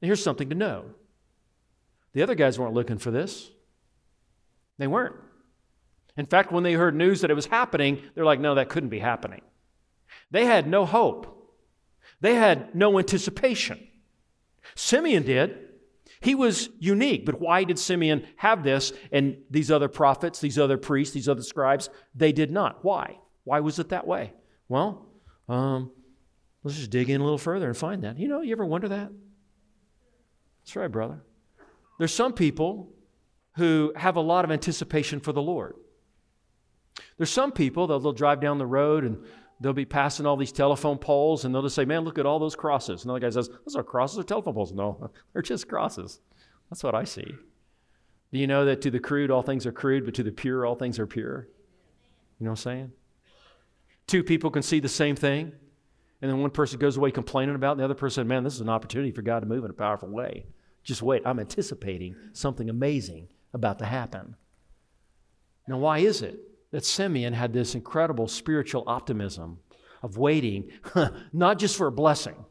Here's 0.00 0.22
something 0.22 0.48
to 0.50 0.54
know 0.54 0.84
the 2.14 2.22
other 2.22 2.34
guys 2.34 2.58
weren't 2.58 2.74
looking 2.74 2.98
for 2.98 3.10
this. 3.10 3.50
They 4.78 4.86
weren't. 4.86 5.16
In 6.16 6.26
fact, 6.26 6.50
when 6.50 6.64
they 6.64 6.72
heard 6.72 6.94
news 6.94 7.20
that 7.20 7.30
it 7.30 7.34
was 7.34 7.46
happening, 7.46 8.02
they're 8.14 8.24
like, 8.24 8.40
no, 8.40 8.56
that 8.56 8.68
couldn't 8.68 8.88
be 8.88 8.98
happening. 8.98 9.42
They 10.30 10.46
had 10.46 10.66
no 10.66 10.84
hope, 10.84 11.54
they 12.20 12.34
had 12.34 12.74
no 12.74 12.98
anticipation. 12.98 13.86
Simeon 14.74 15.22
did. 15.22 15.64
He 16.20 16.34
was 16.34 16.68
unique, 16.80 17.24
but 17.24 17.40
why 17.40 17.62
did 17.62 17.78
Simeon 17.78 18.26
have 18.36 18.64
this 18.64 18.92
and 19.12 19.36
these 19.50 19.70
other 19.70 19.88
prophets, 19.88 20.40
these 20.40 20.58
other 20.58 20.76
priests, 20.76 21.14
these 21.14 21.28
other 21.28 21.42
scribes? 21.42 21.90
They 22.14 22.32
did 22.32 22.50
not. 22.50 22.84
Why? 22.84 23.18
Why 23.44 23.60
was 23.60 23.78
it 23.78 23.90
that 23.90 24.06
way? 24.06 24.32
Well, 24.68 25.06
um, 25.48 25.92
let's 26.64 26.76
just 26.76 26.90
dig 26.90 27.08
in 27.08 27.20
a 27.20 27.24
little 27.24 27.38
further 27.38 27.68
and 27.68 27.76
find 27.76 28.02
that. 28.02 28.18
You 28.18 28.26
know, 28.26 28.40
you 28.40 28.52
ever 28.52 28.64
wonder 28.64 28.88
that? 28.88 29.12
That's 30.68 30.76
right, 30.76 30.92
brother. 30.92 31.22
There's 31.98 32.12
some 32.12 32.34
people 32.34 32.90
who 33.56 33.90
have 33.96 34.16
a 34.16 34.20
lot 34.20 34.44
of 34.44 34.50
anticipation 34.50 35.18
for 35.18 35.32
the 35.32 35.40
Lord. 35.40 35.74
There's 37.16 37.30
some 37.30 37.52
people 37.52 37.86
that 37.86 38.02
they'll 38.02 38.12
drive 38.12 38.42
down 38.42 38.58
the 38.58 38.66
road 38.66 39.02
and 39.02 39.24
they'll 39.62 39.72
be 39.72 39.86
passing 39.86 40.26
all 40.26 40.36
these 40.36 40.52
telephone 40.52 40.98
poles 40.98 41.46
and 41.46 41.54
they'll 41.54 41.62
just 41.62 41.74
say, 41.74 41.86
Man, 41.86 42.04
look 42.04 42.18
at 42.18 42.26
all 42.26 42.38
those 42.38 42.54
crosses. 42.54 43.04
Another 43.04 43.18
guy 43.18 43.30
says, 43.30 43.48
Those 43.64 43.76
are 43.76 43.82
crosses 43.82 44.18
or 44.18 44.24
telephone 44.24 44.52
poles. 44.52 44.74
No, 44.74 45.10
they're 45.32 45.40
just 45.40 45.68
crosses. 45.68 46.20
That's 46.68 46.84
what 46.84 46.94
I 46.94 47.04
see. 47.04 47.34
Do 48.30 48.38
you 48.38 48.46
know 48.46 48.66
that 48.66 48.82
to 48.82 48.90
the 48.90 49.00
crude, 49.00 49.30
all 49.30 49.40
things 49.40 49.64
are 49.64 49.72
crude, 49.72 50.04
but 50.04 50.12
to 50.16 50.22
the 50.22 50.32
pure, 50.32 50.66
all 50.66 50.74
things 50.74 50.98
are 50.98 51.06
pure? 51.06 51.48
You 52.38 52.44
know 52.44 52.50
what 52.50 52.58
I'm 52.58 52.62
saying? 52.62 52.92
Two 54.06 54.22
people 54.22 54.50
can 54.50 54.62
see 54.62 54.80
the 54.80 54.88
same 54.90 55.16
thing, 55.16 55.50
and 56.20 56.30
then 56.30 56.42
one 56.42 56.50
person 56.50 56.78
goes 56.78 56.98
away 56.98 57.10
complaining 57.10 57.54
about 57.54 57.70
it, 57.70 57.72
and 57.72 57.80
the 57.80 57.84
other 57.84 57.94
person, 57.94 58.28
man, 58.28 58.44
this 58.44 58.52
is 58.52 58.60
an 58.60 58.68
opportunity 58.68 59.12
for 59.12 59.22
God 59.22 59.40
to 59.40 59.46
move 59.46 59.64
in 59.64 59.70
a 59.70 59.72
powerful 59.72 60.10
way. 60.10 60.44
Just 60.82 61.02
wait, 61.02 61.22
I'm 61.24 61.40
anticipating 61.40 62.16
something 62.32 62.70
amazing 62.70 63.28
about 63.52 63.78
to 63.80 63.84
happen. 63.84 64.36
Now, 65.66 65.78
why 65.78 65.98
is 65.98 66.22
it 66.22 66.40
that 66.70 66.84
Simeon 66.84 67.34
had 67.34 67.52
this 67.52 67.74
incredible 67.74 68.28
spiritual 68.28 68.84
optimism 68.86 69.58
of 70.02 70.16
waiting, 70.16 70.70
not 71.32 71.58
just 71.58 71.76
for 71.76 71.86
a 71.86 71.92
blessing, 71.92 72.44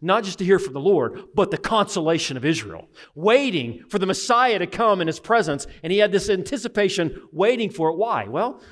not 0.00 0.24
just 0.24 0.38
to 0.38 0.44
hear 0.44 0.58
from 0.58 0.74
the 0.74 0.80
Lord, 0.80 1.24
but 1.34 1.50
the 1.50 1.58
consolation 1.58 2.36
of 2.36 2.44
Israel, 2.44 2.88
waiting 3.14 3.84
for 3.88 3.98
the 3.98 4.06
Messiah 4.06 4.58
to 4.58 4.66
come 4.66 5.00
in 5.00 5.06
his 5.06 5.18
presence. 5.18 5.66
And 5.82 5.92
he 5.92 5.98
had 5.98 6.12
this 6.12 6.30
anticipation 6.30 7.28
waiting 7.32 7.70
for 7.70 7.90
it. 7.90 7.96
Why? 7.96 8.24
Well, 8.28 8.62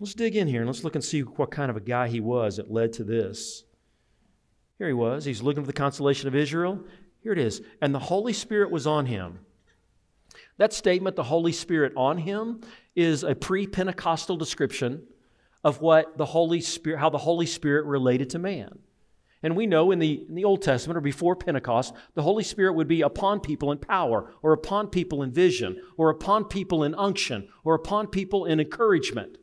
let's 0.00 0.14
dig 0.14 0.36
in 0.36 0.48
here 0.48 0.60
and 0.60 0.68
let's 0.68 0.84
look 0.84 0.96
and 0.96 1.04
see 1.04 1.20
what 1.20 1.50
kind 1.50 1.70
of 1.70 1.76
a 1.76 1.80
guy 1.80 2.08
he 2.08 2.20
was 2.20 2.56
that 2.56 2.70
led 2.70 2.92
to 2.94 3.04
this. 3.04 3.64
Here 4.78 4.88
he 4.88 4.92
was. 4.92 5.24
He's 5.24 5.42
looking 5.42 5.62
for 5.62 5.68
the 5.68 5.72
consolation 5.72 6.26
of 6.26 6.34
Israel. 6.34 6.84
Here 7.24 7.32
it 7.32 7.38
is. 7.38 7.62
And 7.80 7.94
the 7.94 7.98
Holy 7.98 8.34
Spirit 8.34 8.70
was 8.70 8.86
on 8.86 9.06
him. 9.06 9.40
That 10.58 10.74
statement, 10.74 11.16
the 11.16 11.24
Holy 11.24 11.52
Spirit 11.52 11.94
on 11.96 12.18
him, 12.18 12.60
is 12.94 13.24
a 13.24 13.34
pre 13.34 13.66
Pentecostal 13.66 14.36
description 14.36 15.02
of 15.64 15.80
what 15.80 16.18
the 16.18 16.26
Holy 16.26 16.60
Spirit, 16.60 17.00
how 17.00 17.08
the 17.08 17.18
Holy 17.18 17.46
Spirit 17.46 17.86
related 17.86 18.30
to 18.30 18.38
man. 18.38 18.78
And 19.42 19.56
we 19.56 19.66
know 19.66 19.90
in 19.90 19.98
the, 19.98 20.24
in 20.28 20.34
the 20.34 20.44
Old 20.44 20.62
Testament 20.62 20.98
or 20.98 21.00
before 21.00 21.34
Pentecost, 21.34 21.94
the 22.14 22.22
Holy 22.22 22.44
Spirit 22.44 22.74
would 22.74 22.88
be 22.88 23.00
upon 23.00 23.40
people 23.40 23.72
in 23.72 23.78
power, 23.78 24.30
or 24.42 24.52
upon 24.52 24.88
people 24.88 25.22
in 25.22 25.32
vision, 25.32 25.80
or 25.96 26.10
upon 26.10 26.44
people 26.44 26.84
in 26.84 26.94
unction, 26.94 27.48
or 27.62 27.74
upon 27.74 28.06
people 28.06 28.44
in 28.44 28.60
encouragement. 28.60 29.38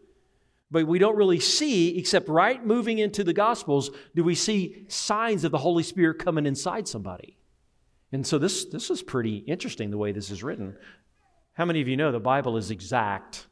But 0.70 0.88
we 0.88 1.00
don't 1.00 1.18
really 1.18 1.40
see, 1.40 1.98
except 1.98 2.30
right 2.30 2.64
moving 2.66 3.00
into 3.00 3.24
the 3.24 3.34
Gospels, 3.34 3.90
do 4.16 4.24
we 4.24 4.36
see 4.36 4.86
signs 4.88 5.44
of 5.44 5.52
the 5.52 5.58
Holy 5.58 5.84
Spirit 5.84 6.20
coming 6.20 6.46
inside 6.46 6.88
somebody. 6.88 7.38
And 8.12 8.26
so 8.26 8.38
this, 8.38 8.66
this 8.66 8.90
is 8.90 9.02
pretty 9.02 9.38
interesting 9.38 9.90
the 9.90 9.98
way 9.98 10.12
this 10.12 10.32
is 10.32 10.44
written. 10.44 10.76
How 11.54 11.66
many 11.66 11.82
of 11.82 11.88
you 11.88 11.98
know 11.98 12.12
the 12.12 12.20
Bible 12.20 12.58
is 12.58 12.72
exact, 12.72 13.48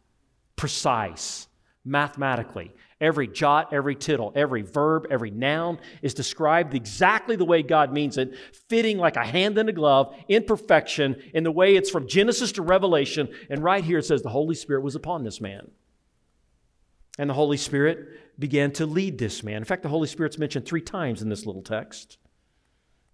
precise, 0.56 1.48
mathematically? 1.86 2.72
Every 3.02 3.28
jot, 3.28 3.72
every 3.72 3.96
tittle, 3.96 4.34
every 4.36 4.62
verb, 4.62 5.08
every 5.10 5.32
noun 5.32 5.80
is 6.02 6.14
described 6.14 6.74
exactly 6.74 7.38
the 7.38 7.46
way 7.46 7.64
God 7.64 7.94
means 7.94 8.18
it, 8.18 8.34
fitting 8.68 8.98
like 8.98 9.16
a 9.16 9.26
hand 9.26 9.58
in 9.58 9.70
a 9.70 9.72
glove, 9.72 10.14
in 10.28 10.44
perfection, 10.44 11.16
in 11.34 11.46
the 11.46 11.52
way 11.52 11.76
it's 11.76 11.90
from 11.90 12.08
Genesis 12.08 12.52
to 12.54 12.62
Revelation. 12.62 13.30
And 13.50 13.64
right 13.64 13.84
here 13.84 14.00
it 14.00 14.06
says 14.06 14.22
the 14.22 14.30
Holy 14.30 14.56
Spirit 14.56 14.84
was 14.84 14.96
upon 14.96 15.24
this 15.24 15.40
man. 15.40 15.72
And 17.18 17.30
the 17.30 17.34
Holy 17.34 17.58
Spirit 17.58 18.40
began 18.40 18.72
to 18.74 18.86
lead 18.86 19.18
this 19.18 19.44
man. 19.44 19.58
In 19.58 19.66
fact, 19.66 19.84
the 19.84 19.90
Holy 19.90 20.08
Spirit's 20.08 20.38
mentioned 20.38 20.66
three 20.66 20.82
times 20.82 21.22
in 21.22 21.30
this 21.30 21.46
little 21.46 21.62
text. 21.62 22.18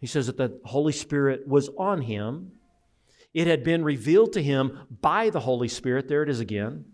He 0.06 0.08
says 0.08 0.28
that 0.28 0.38
the 0.38 0.60
Holy 0.64 0.94
Spirit 0.94 1.48
was 1.48 1.68
on 1.80 2.00
him. 2.00 2.52
It 3.34 3.48
had 3.48 3.64
been 3.64 3.84
revealed 3.84 4.34
to 4.34 4.44
him 4.44 4.82
by 5.02 5.32
the 5.32 5.40
Holy 5.40 5.68
Spirit. 5.68 6.08
There 6.08 6.22
it 6.22 6.30
is 6.30 6.40
again 6.40 6.86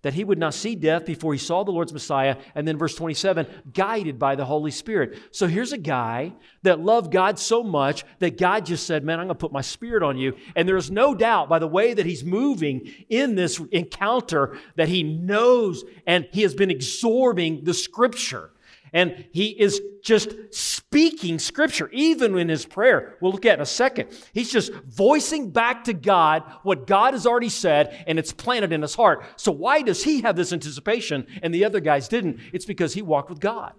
that 0.00 0.14
he 0.14 0.24
would 0.24 0.38
not 0.38 0.54
see 0.54 0.74
death 0.74 1.04
before 1.04 1.34
he 1.34 1.38
saw 1.38 1.62
the 1.62 1.70
Lord's 1.70 1.92
Messiah. 1.92 2.38
And 2.54 2.66
then 2.66 2.78
verse 2.78 2.94
27, 2.94 3.46
guided 3.74 4.18
by 4.18 4.34
the 4.34 4.46
Holy 4.46 4.70
Spirit. 4.70 5.18
So 5.30 5.46
here's 5.46 5.74
a 5.74 5.76
guy 5.76 6.32
that 6.62 6.80
loved 6.80 7.12
God 7.12 7.38
so 7.38 7.62
much 7.62 8.06
that 8.20 8.38
God 8.38 8.64
just 8.64 8.86
said, 8.86 9.04
Man, 9.04 9.20
I'm 9.20 9.26
going 9.26 9.36
to 9.36 9.38
put 9.38 9.52
my 9.52 9.60
spirit 9.60 10.02
on 10.02 10.16
you. 10.16 10.36
And 10.56 10.66
there's 10.66 10.90
no 10.90 11.14
doubt 11.14 11.50
by 11.50 11.58
the 11.58 11.66
way 11.66 11.92
that 11.92 12.06
he's 12.06 12.24
moving 12.24 12.90
in 13.10 13.34
this 13.34 13.60
encounter 13.72 14.56
that 14.76 14.88
he 14.88 15.02
knows 15.02 15.84
and 16.06 16.26
he 16.32 16.40
has 16.40 16.54
been 16.54 16.70
absorbing 16.70 17.64
the 17.64 17.74
scripture. 17.74 18.52
And 18.92 19.26
he 19.32 19.48
is 19.48 19.80
just 20.02 20.34
speaking 20.50 21.38
scripture, 21.38 21.88
even 21.90 22.36
in 22.38 22.48
his 22.48 22.64
prayer. 22.64 23.16
We'll 23.20 23.32
look 23.32 23.46
at 23.46 23.58
in 23.58 23.60
a 23.60 23.66
second. 23.66 24.10
He's 24.32 24.50
just 24.50 24.72
voicing 24.86 25.50
back 25.50 25.84
to 25.84 25.92
God 25.92 26.44
what 26.62 26.86
God 26.86 27.14
has 27.14 27.26
already 27.26 27.48
said, 27.48 28.04
and 28.06 28.18
it's 28.18 28.32
planted 28.32 28.72
in 28.72 28.82
his 28.82 28.94
heart. 28.94 29.24
So, 29.36 29.52
why 29.52 29.82
does 29.82 30.04
he 30.04 30.22
have 30.22 30.36
this 30.36 30.52
anticipation 30.52 31.26
and 31.42 31.54
the 31.54 31.64
other 31.64 31.80
guys 31.80 32.08
didn't? 32.08 32.40
It's 32.52 32.64
because 32.66 32.94
he 32.94 33.02
walked 33.02 33.30
with 33.30 33.40
God. 33.40 33.74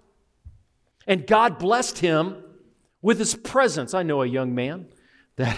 And 1.07 1.25
God 1.25 1.57
blessed 1.57 1.99
him 1.99 2.43
with 3.01 3.17
his 3.17 3.35
presence. 3.35 3.93
I 3.93 4.03
know 4.03 4.21
a 4.21 4.27
young 4.27 4.53
man 4.53 4.87
that 5.37 5.57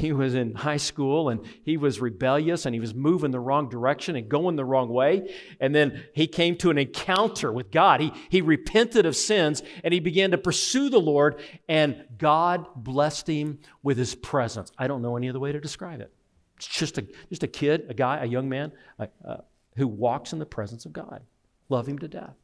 he 0.00 0.12
was 0.12 0.34
in 0.34 0.54
high 0.54 0.78
school 0.78 1.28
and 1.28 1.40
he 1.62 1.76
was 1.76 2.00
rebellious 2.00 2.66
and 2.66 2.74
he 2.74 2.80
was 2.80 2.94
moving 2.94 3.30
the 3.30 3.38
wrong 3.38 3.68
direction 3.68 4.16
and 4.16 4.28
going 4.28 4.56
the 4.56 4.64
wrong 4.64 4.88
way. 4.88 5.32
And 5.60 5.74
then 5.74 6.02
he 6.14 6.26
came 6.26 6.56
to 6.56 6.70
an 6.70 6.78
encounter 6.78 7.52
with 7.52 7.70
God. 7.70 8.00
He, 8.00 8.12
he 8.30 8.40
repented 8.40 9.06
of 9.06 9.14
sins 9.14 9.62
and 9.84 9.92
he 9.94 10.00
began 10.00 10.30
to 10.30 10.38
pursue 10.38 10.88
the 10.88 10.98
Lord, 10.98 11.40
and 11.68 12.04
God 12.18 12.66
blessed 12.74 13.28
him 13.28 13.60
with 13.82 13.98
his 13.98 14.14
presence. 14.14 14.72
I 14.78 14.86
don't 14.86 15.02
know 15.02 15.16
any 15.16 15.28
other 15.28 15.40
way 15.40 15.52
to 15.52 15.60
describe 15.60 16.00
it. 16.00 16.12
It's 16.56 16.66
just 16.66 16.98
a, 16.98 17.06
just 17.28 17.42
a 17.42 17.48
kid, 17.48 17.86
a 17.88 17.94
guy, 17.94 18.22
a 18.22 18.26
young 18.26 18.48
man 18.48 18.72
uh, 18.98 19.06
uh, 19.24 19.36
who 19.76 19.86
walks 19.86 20.32
in 20.32 20.38
the 20.38 20.46
presence 20.46 20.86
of 20.86 20.92
God. 20.92 21.22
Love 21.68 21.86
him 21.86 21.98
to 21.98 22.08
death. 22.08 22.34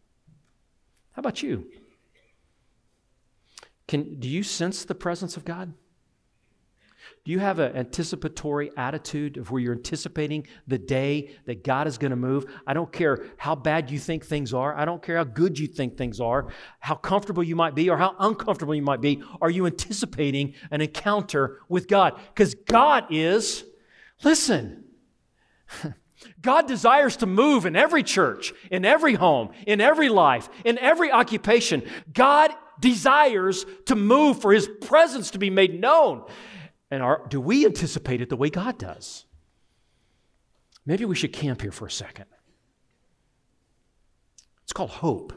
How 1.12 1.20
about 1.20 1.42
you? 1.42 1.66
Can, 3.88 4.18
do 4.20 4.28
you 4.28 4.42
sense 4.42 4.84
the 4.84 4.94
presence 4.94 5.36
of 5.36 5.44
God? 5.44 5.72
Do 7.24 7.32
you 7.32 7.38
have 7.38 7.58
an 7.58 7.76
anticipatory 7.76 8.70
attitude 8.76 9.36
of 9.36 9.50
where 9.50 9.60
you're 9.60 9.74
anticipating 9.74 10.46
the 10.66 10.78
day 10.78 11.30
that 11.46 11.64
God 11.64 11.86
is 11.86 11.98
going 11.98 12.10
to 12.10 12.16
move? 12.16 12.46
I 12.66 12.72
don't 12.72 12.92
care 12.92 13.24
how 13.36 13.54
bad 13.54 13.90
you 13.90 13.98
think 13.98 14.24
things 14.24 14.54
are. 14.54 14.76
I 14.76 14.84
don't 14.84 15.02
care 15.02 15.16
how 15.16 15.24
good 15.24 15.58
you 15.58 15.66
think 15.66 15.96
things 15.96 16.20
are, 16.20 16.46
how 16.78 16.94
comfortable 16.94 17.42
you 17.42 17.56
might 17.56 17.74
be, 17.74 17.90
or 17.90 17.96
how 17.96 18.14
uncomfortable 18.18 18.74
you 18.74 18.82
might 18.82 19.00
be. 19.00 19.22
Are 19.40 19.50
you 19.50 19.66
anticipating 19.66 20.54
an 20.70 20.80
encounter 20.80 21.60
with 21.68 21.88
God? 21.88 22.18
Because 22.28 22.54
God 22.54 23.06
is, 23.10 23.64
listen, 24.22 24.84
God 26.40 26.66
desires 26.66 27.16
to 27.18 27.26
move 27.26 27.66
in 27.66 27.76
every 27.76 28.02
church, 28.02 28.52
in 28.70 28.84
every 28.84 29.14
home, 29.14 29.50
in 29.66 29.80
every 29.80 30.08
life, 30.08 30.48
in 30.64 30.78
every 30.78 31.10
occupation. 31.10 31.82
God 32.12 32.52
desires 32.80 33.66
to 33.86 33.94
move 33.94 34.40
for 34.40 34.52
his 34.52 34.68
presence 34.82 35.30
to 35.32 35.38
be 35.38 35.50
made 35.50 35.80
known. 35.80 36.24
And 36.90 37.02
are, 37.02 37.26
do 37.28 37.40
we 37.40 37.66
anticipate 37.66 38.20
it 38.20 38.28
the 38.28 38.36
way 38.36 38.50
God 38.50 38.78
does? 38.78 39.24
Maybe 40.84 41.04
we 41.04 41.16
should 41.16 41.32
camp 41.32 41.62
here 41.62 41.72
for 41.72 41.86
a 41.86 41.90
second. 41.90 42.26
It's 44.62 44.72
called 44.72 44.90
hope. 44.90 45.32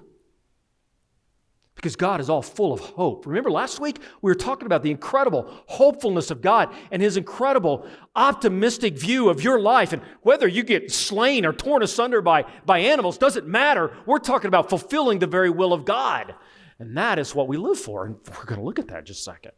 Because 1.73 1.95
God 1.95 2.19
is 2.19 2.29
all 2.29 2.41
full 2.41 2.73
of 2.73 2.81
hope. 2.81 3.25
Remember 3.25 3.49
last 3.49 3.79
week 3.79 3.99
we 4.21 4.29
were 4.29 4.35
talking 4.35 4.65
about 4.65 4.83
the 4.83 4.91
incredible 4.91 5.49
hopefulness 5.67 6.29
of 6.29 6.41
God 6.41 6.73
and 6.91 7.01
His 7.01 7.15
incredible 7.15 7.87
optimistic 8.15 8.99
view 8.99 9.29
of 9.29 9.41
your 9.41 9.59
life. 9.61 9.93
And 9.93 10.01
whether 10.21 10.47
you 10.47 10.61
get 10.61 10.91
slain 10.91 11.45
or 11.45 11.53
torn 11.53 11.81
asunder 11.81 12.21
by, 12.21 12.43
by 12.65 12.79
animals 12.79 13.17
doesn't 13.17 13.47
matter. 13.47 13.95
We're 14.05 14.19
talking 14.19 14.49
about 14.49 14.69
fulfilling 14.69 15.19
the 15.19 15.27
very 15.27 15.49
will 15.49 15.71
of 15.71 15.85
God. 15.85 16.35
And 16.79 16.97
that 16.97 17.17
is 17.17 17.33
what 17.33 17.47
we 17.47 17.55
live 17.55 17.79
for. 17.79 18.05
And 18.05 18.17
we're 18.27 18.45
going 18.45 18.59
to 18.59 18.65
look 18.65 18.77
at 18.77 18.89
that 18.89 19.05
just 19.05 19.21
a 19.21 19.23
second. 19.23 19.53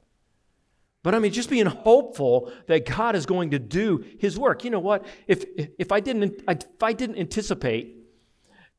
But 1.03 1.15
I 1.15 1.19
mean, 1.19 1.31
just 1.31 1.49
being 1.49 1.65
hopeful 1.65 2.51
that 2.67 2.85
God 2.85 3.15
is 3.15 3.25
going 3.25 3.51
to 3.51 3.59
do 3.59 4.05
His 4.19 4.37
work. 4.37 4.63
You 4.63 4.69
know 4.69 4.79
what? 4.79 5.05
If, 5.27 5.43
if, 5.57 5.91
I, 5.91 5.99
didn't, 5.99 6.43
if 6.47 6.83
I 6.83 6.93
didn't 6.93 7.17
anticipate 7.17 7.97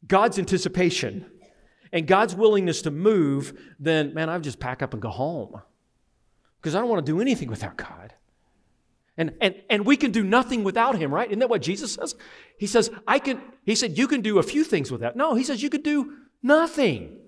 God's 0.07 0.39
anticipation 0.39 1.27
and 1.93 2.07
God's 2.07 2.35
willingness 2.35 2.83
to 2.83 2.91
move, 2.91 3.59
then, 3.81 4.15
man, 4.15 4.29
I'd 4.29 4.45
just 4.45 4.61
pack 4.61 4.83
up 4.83 4.93
and 4.93 5.03
go 5.03 5.09
home. 5.09 5.61
Because 6.61 6.77
I 6.77 6.81
don't 6.81 6.89
want 6.89 7.05
to 7.05 7.13
do 7.13 7.21
anything 7.21 7.49
without 7.49 7.77
God. 7.77 8.15
And, 9.17 9.35
and, 9.41 9.57
and 9.69 9.85
we 9.85 9.97
can 9.97 10.13
do 10.13 10.23
nothing 10.23 10.63
without 10.63 10.97
Him, 10.97 11.13
right? 11.13 11.29
Isn't 11.29 11.41
that 11.41 11.51
what 11.51 11.61
Jesus 11.61 11.95
says? 11.95 12.15
He 12.57 12.69
says, 12.69 12.89
I 13.07 13.19
can, 13.19 13.41
He 13.67 13.75
said, 13.75 13.99
you 13.99 14.07
can 14.07 14.21
do 14.21 14.39
a 14.39 14.43
few 14.45 14.63
things 14.63 14.93
without. 14.93 15.17
No, 15.17 15.35
He 15.35 15.43
says, 15.43 15.61
you 15.61 15.71
could 15.71 15.83
do 15.83 16.19
nothing. 16.41 17.19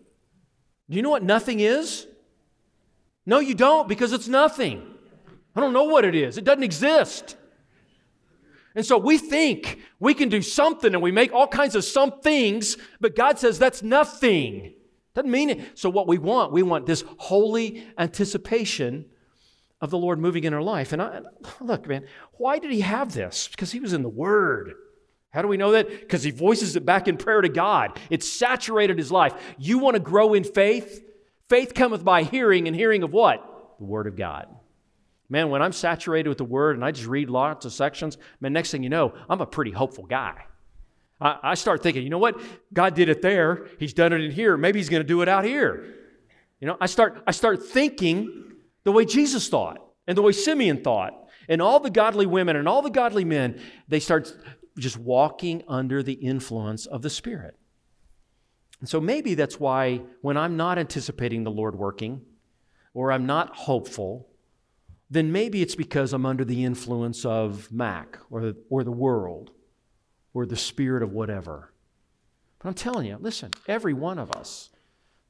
Do 0.88 0.96
you 0.96 1.02
know 1.02 1.10
what 1.10 1.24
nothing 1.24 1.58
is? 1.58 2.06
No, 3.26 3.40
you 3.40 3.54
don't, 3.54 3.88
because 3.88 4.12
it's 4.12 4.28
nothing. 4.28 4.82
I 5.56 5.60
don't 5.60 5.72
know 5.72 5.84
what 5.84 6.04
it 6.04 6.14
is, 6.14 6.38
it 6.38 6.44
doesn't 6.44 6.62
exist. 6.62 7.36
And 8.76 8.84
so 8.84 8.98
we 8.98 9.18
think 9.18 9.78
we 10.00 10.14
can 10.14 10.28
do 10.28 10.42
something 10.42 10.94
and 10.94 11.02
we 11.02 11.12
make 11.12 11.32
all 11.32 11.46
kinds 11.46 11.76
of 11.76 11.84
some 11.84 12.20
things, 12.20 12.76
but 13.00 13.14
God 13.14 13.38
says 13.38 13.58
that's 13.58 13.82
nothing. 13.82 14.74
Doesn't 15.14 15.30
mean 15.30 15.50
it. 15.50 15.78
So, 15.78 15.88
what 15.88 16.08
we 16.08 16.18
want, 16.18 16.52
we 16.52 16.64
want 16.64 16.86
this 16.86 17.04
holy 17.18 17.86
anticipation 17.96 19.06
of 19.80 19.90
the 19.90 19.98
Lord 19.98 20.18
moving 20.18 20.42
in 20.42 20.52
our 20.52 20.62
life. 20.62 20.92
And 20.92 21.00
I, 21.00 21.20
look, 21.60 21.86
man, 21.86 22.04
why 22.32 22.58
did 22.58 22.72
he 22.72 22.80
have 22.80 23.14
this? 23.14 23.46
Because 23.46 23.70
he 23.70 23.78
was 23.78 23.92
in 23.92 24.02
the 24.02 24.08
Word. 24.08 24.74
How 25.30 25.42
do 25.42 25.48
we 25.48 25.56
know 25.56 25.72
that? 25.72 25.88
Because 25.88 26.24
he 26.24 26.30
voices 26.30 26.74
it 26.74 26.84
back 26.84 27.06
in 27.06 27.16
prayer 27.16 27.40
to 27.40 27.48
God. 27.48 27.98
It 28.10 28.22
saturated 28.24 28.98
his 28.98 29.12
life. 29.12 29.34
You 29.56 29.78
want 29.78 29.94
to 29.94 30.00
grow 30.00 30.34
in 30.34 30.42
faith? 30.42 31.04
Faith 31.48 31.74
cometh 31.74 32.04
by 32.04 32.22
hearing, 32.22 32.66
and 32.66 32.76
hearing 32.76 33.02
of 33.02 33.12
what? 33.12 33.76
The 33.78 33.84
Word 33.84 34.06
of 34.06 34.16
God. 34.16 34.46
Man, 35.28 35.50
when 35.50 35.62
I'm 35.62 35.72
saturated 35.72 36.28
with 36.28 36.38
the 36.38 36.44
Word 36.44 36.76
and 36.76 36.84
I 36.84 36.90
just 36.90 37.06
read 37.06 37.28
lots 37.30 37.64
of 37.64 37.72
sections, 37.72 38.18
man, 38.40 38.52
next 38.52 38.70
thing 38.70 38.82
you 38.82 38.88
know, 38.88 39.14
I'm 39.28 39.40
a 39.40 39.46
pretty 39.46 39.70
hopeful 39.70 40.04
guy. 40.04 40.44
I, 41.20 41.38
I 41.42 41.54
start 41.54 41.82
thinking, 41.82 42.02
you 42.02 42.10
know 42.10 42.18
what? 42.18 42.40
God 42.72 42.94
did 42.94 43.08
it 43.08 43.22
there. 43.22 43.66
He's 43.78 43.94
done 43.94 44.12
it 44.12 44.20
in 44.20 44.30
here. 44.30 44.56
Maybe 44.56 44.78
He's 44.78 44.88
going 44.88 45.02
to 45.02 45.08
do 45.08 45.22
it 45.22 45.28
out 45.28 45.44
here. 45.44 45.94
You 46.60 46.68
know, 46.68 46.76
I 46.80 46.86
start, 46.86 47.22
I 47.26 47.32
start 47.32 47.66
thinking 47.66 48.52
the 48.84 48.92
way 48.92 49.04
Jesus 49.04 49.48
thought 49.48 49.78
and 50.06 50.16
the 50.16 50.22
way 50.22 50.32
Simeon 50.32 50.82
thought. 50.82 51.20
And 51.48 51.60
all 51.60 51.78
the 51.80 51.90
godly 51.90 52.26
women 52.26 52.56
and 52.56 52.66
all 52.66 52.80
the 52.80 52.90
godly 52.90 53.24
men, 53.24 53.60
they 53.86 54.00
start 54.00 54.34
just 54.78 54.96
walking 54.96 55.62
under 55.68 56.02
the 56.02 56.14
influence 56.14 56.86
of 56.86 57.02
the 57.02 57.10
Spirit. 57.10 57.56
And 58.84 58.88
so 58.90 59.00
maybe 59.00 59.34
that's 59.34 59.58
why 59.58 60.02
when 60.20 60.36
I'm 60.36 60.58
not 60.58 60.78
anticipating 60.78 61.42
the 61.42 61.50
Lord 61.50 61.74
working 61.74 62.20
or 62.92 63.12
I'm 63.12 63.24
not 63.24 63.56
hopeful, 63.56 64.28
then 65.08 65.32
maybe 65.32 65.62
it's 65.62 65.74
because 65.74 66.12
I'm 66.12 66.26
under 66.26 66.44
the 66.44 66.64
influence 66.64 67.24
of 67.24 67.72
Mac 67.72 68.18
or 68.28 68.52
or 68.68 68.84
the 68.84 68.92
world 68.92 69.52
or 70.34 70.44
the 70.44 70.54
spirit 70.54 71.02
of 71.02 71.12
whatever. 71.12 71.72
But 72.58 72.68
I'm 72.68 72.74
telling 72.74 73.06
you, 73.06 73.16
listen, 73.18 73.54
every 73.66 73.94
one 73.94 74.18
of 74.18 74.30
us, 74.32 74.68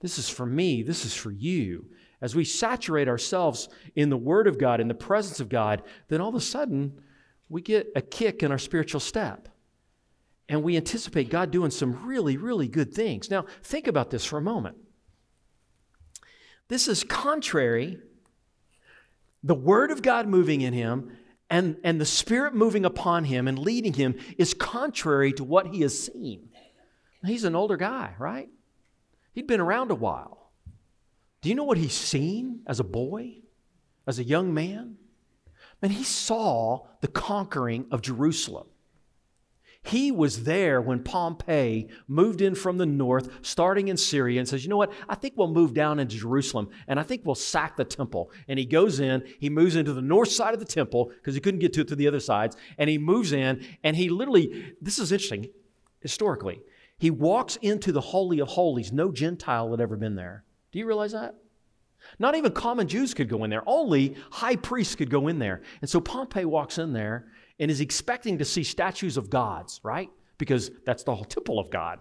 this 0.00 0.18
is 0.18 0.28
for 0.28 0.46
me, 0.46 0.82
this 0.82 1.04
is 1.04 1.14
for 1.14 1.30
you. 1.30 1.86
As 2.20 2.34
we 2.34 2.44
saturate 2.44 3.06
ourselves 3.06 3.68
in 3.94 4.10
the 4.10 4.16
Word 4.16 4.48
of 4.48 4.58
God, 4.58 4.80
in 4.80 4.88
the 4.88 4.94
presence 4.94 5.38
of 5.38 5.48
God, 5.48 5.84
then 6.08 6.20
all 6.20 6.30
of 6.30 6.34
a 6.34 6.40
sudden 6.40 7.00
we 7.48 7.62
get 7.62 7.92
a 7.94 8.02
kick 8.02 8.42
in 8.42 8.50
our 8.50 8.58
spiritual 8.58 8.98
step. 8.98 9.48
And 10.54 10.62
we 10.62 10.76
anticipate 10.76 11.30
God 11.30 11.50
doing 11.50 11.72
some 11.72 12.06
really, 12.06 12.36
really 12.36 12.68
good 12.68 12.94
things. 12.94 13.28
Now, 13.28 13.44
think 13.64 13.88
about 13.88 14.10
this 14.10 14.24
for 14.24 14.38
a 14.38 14.40
moment. 14.40 14.76
This 16.68 16.86
is 16.86 17.02
contrary, 17.02 17.98
the 19.42 19.56
Word 19.56 19.90
of 19.90 20.00
God 20.00 20.28
moving 20.28 20.60
in 20.60 20.72
him 20.72 21.16
and, 21.50 21.76
and 21.82 22.00
the 22.00 22.06
Spirit 22.06 22.54
moving 22.54 22.84
upon 22.84 23.24
him 23.24 23.48
and 23.48 23.58
leading 23.58 23.94
him 23.94 24.14
is 24.38 24.54
contrary 24.54 25.32
to 25.32 25.42
what 25.42 25.66
he 25.66 25.80
has 25.80 26.04
seen. 26.04 26.50
He's 27.26 27.42
an 27.42 27.56
older 27.56 27.76
guy, 27.76 28.14
right? 28.16 28.48
He'd 29.32 29.48
been 29.48 29.58
around 29.58 29.90
a 29.90 29.96
while. 29.96 30.52
Do 31.42 31.48
you 31.48 31.56
know 31.56 31.64
what 31.64 31.78
he's 31.78 31.94
seen 31.94 32.60
as 32.68 32.78
a 32.78 32.84
boy, 32.84 33.38
as 34.06 34.20
a 34.20 34.24
young 34.24 34.54
man? 34.54 34.98
And 35.82 35.90
he 35.90 36.04
saw 36.04 36.86
the 37.00 37.08
conquering 37.08 37.86
of 37.90 38.02
Jerusalem. 38.02 38.68
He 39.84 40.10
was 40.10 40.44
there 40.44 40.80
when 40.80 41.04
Pompey 41.04 41.88
moved 42.08 42.40
in 42.40 42.54
from 42.54 42.78
the 42.78 42.86
north, 42.86 43.28
starting 43.42 43.88
in 43.88 43.98
Syria, 43.98 44.40
and 44.40 44.48
says, 44.48 44.64
You 44.64 44.70
know 44.70 44.78
what? 44.78 44.92
I 45.10 45.14
think 45.14 45.34
we'll 45.36 45.48
move 45.48 45.74
down 45.74 45.98
into 45.98 46.16
Jerusalem 46.16 46.70
and 46.88 46.98
I 46.98 47.02
think 47.02 47.22
we'll 47.24 47.34
sack 47.34 47.76
the 47.76 47.84
temple. 47.84 48.30
And 48.48 48.58
he 48.58 48.64
goes 48.64 48.98
in, 48.98 49.22
he 49.38 49.50
moves 49.50 49.76
into 49.76 49.92
the 49.92 50.00
north 50.00 50.30
side 50.30 50.54
of 50.54 50.60
the 50.60 50.66
temple 50.66 51.12
because 51.16 51.34
he 51.34 51.40
couldn't 51.40 51.60
get 51.60 51.74
to 51.74 51.82
it 51.82 51.88
through 51.88 51.98
the 51.98 52.08
other 52.08 52.20
sides. 52.20 52.56
And 52.78 52.88
he 52.88 52.96
moves 52.96 53.32
in, 53.32 53.62
and 53.84 53.94
he 53.94 54.08
literally, 54.08 54.74
this 54.80 54.98
is 54.98 55.12
interesting 55.12 55.50
historically, 56.00 56.60
he 56.98 57.10
walks 57.10 57.56
into 57.56 57.92
the 57.92 58.00
Holy 58.00 58.40
of 58.40 58.48
Holies. 58.48 58.92
No 58.92 59.12
Gentile 59.12 59.70
had 59.70 59.80
ever 59.80 59.96
been 59.96 60.14
there. 60.14 60.44
Do 60.72 60.78
you 60.78 60.86
realize 60.86 61.12
that? 61.12 61.34
Not 62.18 62.34
even 62.36 62.52
common 62.52 62.88
Jews 62.88 63.12
could 63.12 63.28
go 63.28 63.44
in 63.44 63.50
there. 63.50 63.62
Only 63.66 64.16
high 64.30 64.56
priests 64.56 64.94
could 64.94 65.10
go 65.10 65.28
in 65.28 65.38
there. 65.38 65.62
And 65.80 65.90
so 65.90 66.00
Pompey 66.00 66.44
walks 66.44 66.78
in 66.78 66.92
there 66.92 67.26
and 67.58 67.70
is 67.70 67.80
expecting 67.80 68.38
to 68.38 68.44
see 68.44 68.64
statues 68.64 69.16
of 69.16 69.30
gods, 69.30 69.80
right? 69.82 70.10
Because 70.38 70.70
that's 70.84 71.04
the 71.04 71.14
whole 71.14 71.24
temple 71.24 71.58
of 71.58 71.70
God. 71.70 72.00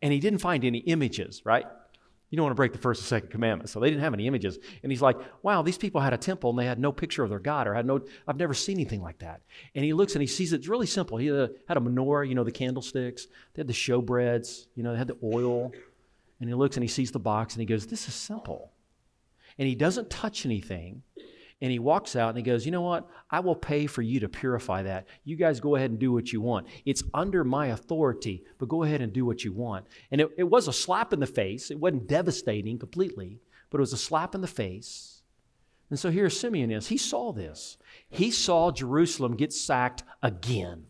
And 0.00 0.12
he 0.12 0.18
didn't 0.18 0.40
find 0.40 0.64
any 0.64 0.78
images, 0.78 1.42
right? 1.44 1.66
You 2.32 2.36
don't 2.36 2.44
want 2.44 2.52
to 2.52 2.56
break 2.56 2.72
the 2.72 2.78
first 2.78 3.02
and 3.02 3.06
second 3.06 3.28
commandment. 3.28 3.68
So 3.68 3.78
they 3.78 3.90
didn't 3.90 4.02
have 4.02 4.14
any 4.14 4.26
images. 4.26 4.58
And 4.82 4.90
he's 4.90 5.02
like, 5.02 5.18
wow, 5.42 5.60
these 5.60 5.76
people 5.76 6.00
had 6.00 6.14
a 6.14 6.16
temple 6.16 6.50
and 6.50 6.58
they 6.58 6.64
had 6.64 6.78
no 6.78 6.90
picture 6.90 7.22
of 7.22 7.28
their 7.28 7.38
God 7.38 7.66
or 7.66 7.74
had 7.74 7.84
no, 7.84 8.00
I've 8.26 8.38
never 8.38 8.54
seen 8.54 8.78
anything 8.78 9.02
like 9.02 9.18
that. 9.18 9.42
And 9.74 9.84
he 9.84 9.92
looks 9.92 10.14
and 10.14 10.22
he 10.22 10.26
sees 10.26 10.54
it's 10.54 10.66
really 10.66 10.86
simple. 10.86 11.18
He 11.18 11.26
had 11.26 11.36
a, 11.36 11.50
had 11.68 11.76
a 11.76 11.80
menorah, 11.80 12.26
you 12.26 12.34
know, 12.34 12.42
the 12.42 12.50
candlesticks. 12.50 13.26
They 13.52 13.60
had 13.60 13.66
the 13.66 13.74
showbreads, 13.74 14.66
you 14.74 14.82
know, 14.82 14.92
they 14.92 14.98
had 14.98 15.08
the 15.08 15.18
oil. 15.22 15.72
And 16.40 16.48
he 16.48 16.54
looks 16.54 16.76
and 16.76 16.82
he 16.82 16.88
sees 16.88 17.12
the 17.12 17.20
box 17.20 17.52
and 17.54 17.60
he 17.60 17.66
goes, 17.66 17.86
this 17.86 18.08
is 18.08 18.14
simple. 18.14 18.72
And 19.58 19.68
he 19.68 19.74
doesn't 19.74 20.08
touch 20.08 20.46
anything 20.46 21.02
and 21.62 21.70
he 21.70 21.78
walks 21.78 22.16
out 22.16 22.30
and 22.30 22.36
he 22.36 22.42
goes, 22.42 22.66
You 22.66 22.72
know 22.72 22.82
what? 22.82 23.08
I 23.30 23.38
will 23.38 23.54
pay 23.54 23.86
for 23.86 24.02
you 24.02 24.18
to 24.20 24.28
purify 24.28 24.82
that. 24.82 25.06
You 25.24 25.36
guys 25.36 25.60
go 25.60 25.76
ahead 25.76 25.90
and 25.90 25.98
do 25.98 26.12
what 26.12 26.32
you 26.32 26.40
want. 26.40 26.66
It's 26.84 27.04
under 27.14 27.44
my 27.44 27.68
authority, 27.68 28.42
but 28.58 28.68
go 28.68 28.82
ahead 28.82 29.00
and 29.00 29.12
do 29.12 29.24
what 29.24 29.44
you 29.44 29.52
want. 29.52 29.86
And 30.10 30.20
it, 30.20 30.28
it 30.36 30.42
was 30.42 30.66
a 30.66 30.72
slap 30.72 31.12
in 31.12 31.20
the 31.20 31.26
face. 31.26 31.70
It 31.70 31.78
wasn't 31.78 32.08
devastating 32.08 32.80
completely, 32.80 33.38
but 33.70 33.78
it 33.78 33.80
was 33.80 33.92
a 33.92 33.96
slap 33.96 34.34
in 34.34 34.40
the 34.40 34.48
face. 34.48 35.22
And 35.88 35.98
so 35.98 36.10
here 36.10 36.28
Simeon 36.28 36.72
is. 36.72 36.88
He 36.88 36.98
saw 36.98 37.32
this. 37.32 37.78
He 38.10 38.32
saw 38.32 38.72
Jerusalem 38.72 39.36
get 39.36 39.52
sacked 39.52 40.02
again. 40.20 40.86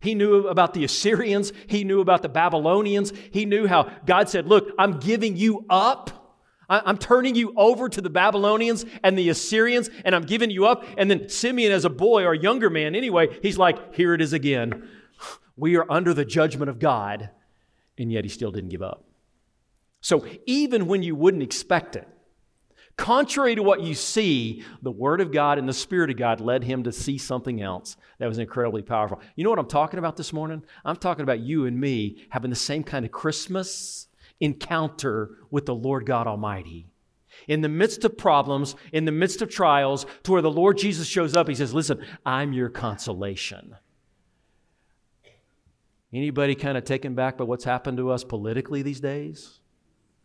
He 0.00 0.14
knew 0.14 0.46
about 0.46 0.74
the 0.74 0.84
Assyrians. 0.84 1.52
He 1.66 1.82
knew 1.82 2.00
about 2.00 2.22
the 2.22 2.28
Babylonians. 2.28 3.12
He 3.32 3.46
knew 3.46 3.66
how 3.66 3.90
God 4.06 4.28
said, 4.28 4.46
Look, 4.46 4.68
I'm 4.78 5.00
giving 5.00 5.36
you 5.36 5.66
up 5.68 6.23
I'm 6.68 6.98
turning 6.98 7.34
you 7.34 7.52
over 7.56 7.88
to 7.88 8.00
the 8.00 8.10
Babylonians 8.10 8.84
and 9.02 9.18
the 9.18 9.28
Assyrians, 9.28 9.90
and 10.04 10.14
I'm 10.14 10.24
giving 10.24 10.50
you 10.50 10.66
up. 10.66 10.84
And 10.96 11.10
then 11.10 11.28
Simeon, 11.28 11.72
as 11.72 11.84
a 11.84 11.90
boy 11.90 12.24
or 12.24 12.32
a 12.32 12.38
younger 12.38 12.70
man 12.70 12.94
anyway, 12.94 13.38
he's 13.42 13.58
like, 13.58 13.94
Here 13.94 14.14
it 14.14 14.20
is 14.20 14.32
again. 14.32 14.88
We 15.56 15.76
are 15.76 15.86
under 15.90 16.14
the 16.14 16.24
judgment 16.24 16.68
of 16.68 16.78
God. 16.78 17.30
And 17.98 18.10
yet 18.10 18.24
he 18.24 18.30
still 18.30 18.50
didn't 18.50 18.70
give 18.70 18.82
up. 18.82 19.04
So 20.00 20.26
even 20.46 20.86
when 20.86 21.02
you 21.02 21.14
wouldn't 21.14 21.42
expect 21.42 21.96
it, 21.96 22.08
contrary 22.96 23.54
to 23.54 23.62
what 23.62 23.82
you 23.82 23.94
see, 23.94 24.64
the 24.82 24.90
Word 24.90 25.20
of 25.20 25.32
God 25.32 25.58
and 25.58 25.68
the 25.68 25.72
Spirit 25.72 26.10
of 26.10 26.16
God 26.16 26.40
led 26.40 26.64
him 26.64 26.82
to 26.84 26.92
see 26.92 27.18
something 27.18 27.62
else 27.62 27.96
that 28.18 28.26
was 28.26 28.38
incredibly 28.38 28.82
powerful. 28.82 29.20
You 29.36 29.44
know 29.44 29.50
what 29.50 29.58
I'm 29.58 29.66
talking 29.66 29.98
about 29.98 30.16
this 30.16 30.32
morning? 30.32 30.62
I'm 30.84 30.96
talking 30.96 31.22
about 31.22 31.40
you 31.40 31.66
and 31.66 31.80
me 31.80 32.26
having 32.30 32.50
the 32.50 32.56
same 32.56 32.82
kind 32.82 33.04
of 33.04 33.12
Christmas 33.12 34.08
encounter 34.40 35.38
with 35.50 35.66
the 35.66 35.74
Lord 35.74 36.06
God 36.06 36.26
Almighty. 36.26 36.86
In 37.48 37.60
the 37.60 37.68
midst 37.68 38.04
of 38.04 38.16
problems, 38.16 38.76
in 38.92 39.04
the 39.04 39.12
midst 39.12 39.42
of 39.42 39.50
trials, 39.50 40.06
to 40.22 40.32
where 40.32 40.42
the 40.42 40.50
Lord 40.50 40.78
Jesus 40.78 41.06
shows 41.06 41.34
up, 41.34 41.48
he 41.48 41.54
says, 41.54 41.74
Listen, 41.74 42.04
I'm 42.24 42.52
your 42.52 42.68
consolation. 42.68 43.76
Anybody 46.12 46.54
kind 46.54 46.78
of 46.78 46.84
taken 46.84 47.16
back 47.16 47.36
by 47.36 47.44
what's 47.44 47.64
happened 47.64 47.96
to 47.98 48.10
us 48.10 48.22
politically 48.22 48.82
these 48.82 49.00
days? 49.00 49.58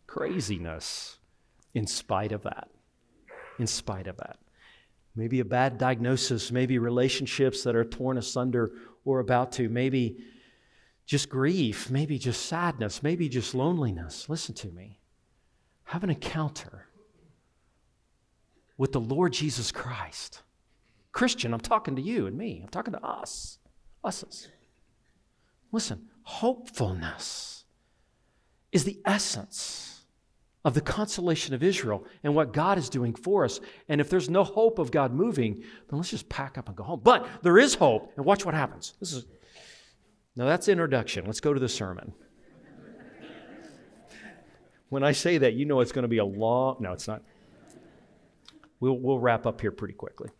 Craziness 0.06 1.18
in 1.74 1.86
spite 1.86 2.30
of 2.30 2.42
that. 2.42 2.68
In 3.58 3.66
spite 3.66 4.06
of 4.06 4.16
that. 4.18 4.38
Maybe 5.16 5.40
a 5.40 5.44
bad 5.44 5.78
diagnosis, 5.78 6.52
maybe 6.52 6.78
relationships 6.78 7.64
that 7.64 7.74
are 7.74 7.84
torn 7.84 8.18
asunder 8.18 8.70
or 9.04 9.18
about 9.18 9.50
to, 9.52 9.68
maybe 9.68 10.16
just 11.10 11.28
grief, 11.28 11.90
maybe 11.90 12.20
just 12.20 12.46
sadness, 12.46 13.02
maybe 13.02 13.28
just 13.28 13.52
loneliness. 13.52 14.28
Listen 14.28 14.54
to 14.54 14.68
me. 14.68 15.00
Have 15.86 16.04
an 16.04 16.10
encounter 16.10 16.86
with 18.78 18.92
the 18.92 19.00
Lord 19.00 19.32
Jesus 19.32 19.72
Christ. 19.72 20.42
Christian, 21.10 21.52
I'm 21.52 21.58
talking 21.58 21.96
to 21.96 22.00
you 22.00 22.28
and 22.28 22.38
me. 22.38 22.60
I'm 22.62 22.68
talking 22.68 22.92
to 22.92 23.04
us. 23.04 23.58
Us. 24.04 24.46
Listen, 25.72 26.06
hopefulness 26.22 27.64
is 28.70 28.84
the 28.84 29.00
essence 29.04 30.02
of 30.64 30.74
the 30.74 30.80
consolation 30.80 31.54
of 31.54 31.64
Israel 31.64 32.04
and 32.22 32.36
what 32.36 32.52
God 32.52 32.78
is 32.78 32.88
doing 32.88 33.16
for 33.16 33.44
us. 33.44 33.58
And 33.88 34.00
if 34.00 34.08
there's 34.10 34.30
no 34.30 34.44
hope 34.44 34.78
of 34.78 34.92
God 34.92 35.12
moving, 35.12 35.64
then 35.88 35.98
let's 35.98 36.10
just 36.10 36.28
pack 36.28 36.56
up 36.56 36.68
and 36.68 36.76
go 36.76 36.84
home. 36.84 37.00
But 37.02 37.26
there 37.42 37.58
is 37.58 37.74
hope, 37.74 38.12
and 38.16 38.24
watch 38.24 38.44
what 38.44 38.54
happens. 38.54 38.94
This 39.00 39.12
is 39.12 39.26
now 40.40 40.46
that's 40.46 40.68
introduction. 40.68 41.26
Let's 41.26 41.40
go 41.40 41.52
to 41.52 41.60
the 41.60 41.68
sermon. 41.68 42.14
when 44.88 45.04
I 45.04 45.12
say 45.12 45.36
that, 45.36 45.52
you 45.52 45.66
know 45.66 45.80
it's 45.80 45.92
going 45.92 46.04
to 46.04 46.08
be 46.08 46.16
a 46.16 46.24
long. 46.24 46.78
No, 46.80 46.94
it's 46.94 47.06
not. 47.06 47.20
We'll, 48.80 48.98
we'll 48.98 49.18
wrap 49.18 49.44
up 49.44 49.60
here 49.60 49.70
pretty 49.70 49.92
quickly. 49.92 50.30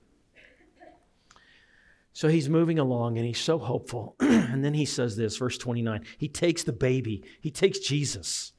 So 2.15 2.29
he's 2.29 2.49
moving 2.49 2.79
along 2.79 3.19
and 3.19 3.27
he's 3.27 3.43
so 3.43 3.59
hopeful. 3.59 4.17
and 4.21 4.65
then 4.65 4.73
he 4.73 4.87
says 4.87 5.19
this, 5.19 5.37
verse 5.37 5.59
29. 5.59 6.03
He 6.17 6.29
takes 6.29 6.63
the 6.63 6.73
baby, 6.73 7.23
he 7.43 7.51
takes 7.51 7.79
Jesus. 7.79 8.53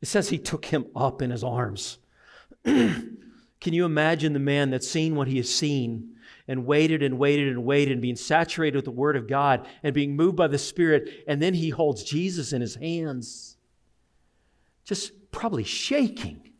It 0.00 0.06
says 0.06 0.28
he 0.28 0.38
took 0.38 0.66
him 0.66 0.86
up 0.94 1.22
in 1.22 1.30
his 1.30 1.42
arms. 1.42 1.98
Can 2.64 3.18
you 3.64 3.84
imagine 3.84 4.32
the 4.32 4.38
man 4.38 4.70
that's 4.70 4.88
seen 4.88 5.16
what 5.16 5.26
he 5.26 5.38
has 5.38 5.52
seen? 5.52 6.14
And 6.48 6.64
waited 6.64 7.02
and 7.02 7.18
waited 7.18 7.48
and 7.48 7.64
waited 7.64 7.92
and 7.92 8.02
being 8.02 8.16
saturated 8.16 8.74
with 8.74 8.86
the 8.86 8.90
Word 8.90 9.16
of 9.16 9.28
God 9.28 9.68
and 9.82 9.94
being 9.94 10.16
moved 10.16 10.36
by 10.36 10.48
the 10.48 10.58
Spirit. 10.58 11.24
And 11.28 11.40
then 11.40 11.54
he 11.54 11.68
holds 11.68 12.02
Jesus 12.02 12.52
in 12.54 12.62
his 12.62 12.74
hands, 12.74 13.58
just 14.84 15.12
probably 15.30 15.64
shaking, 15.64 16.50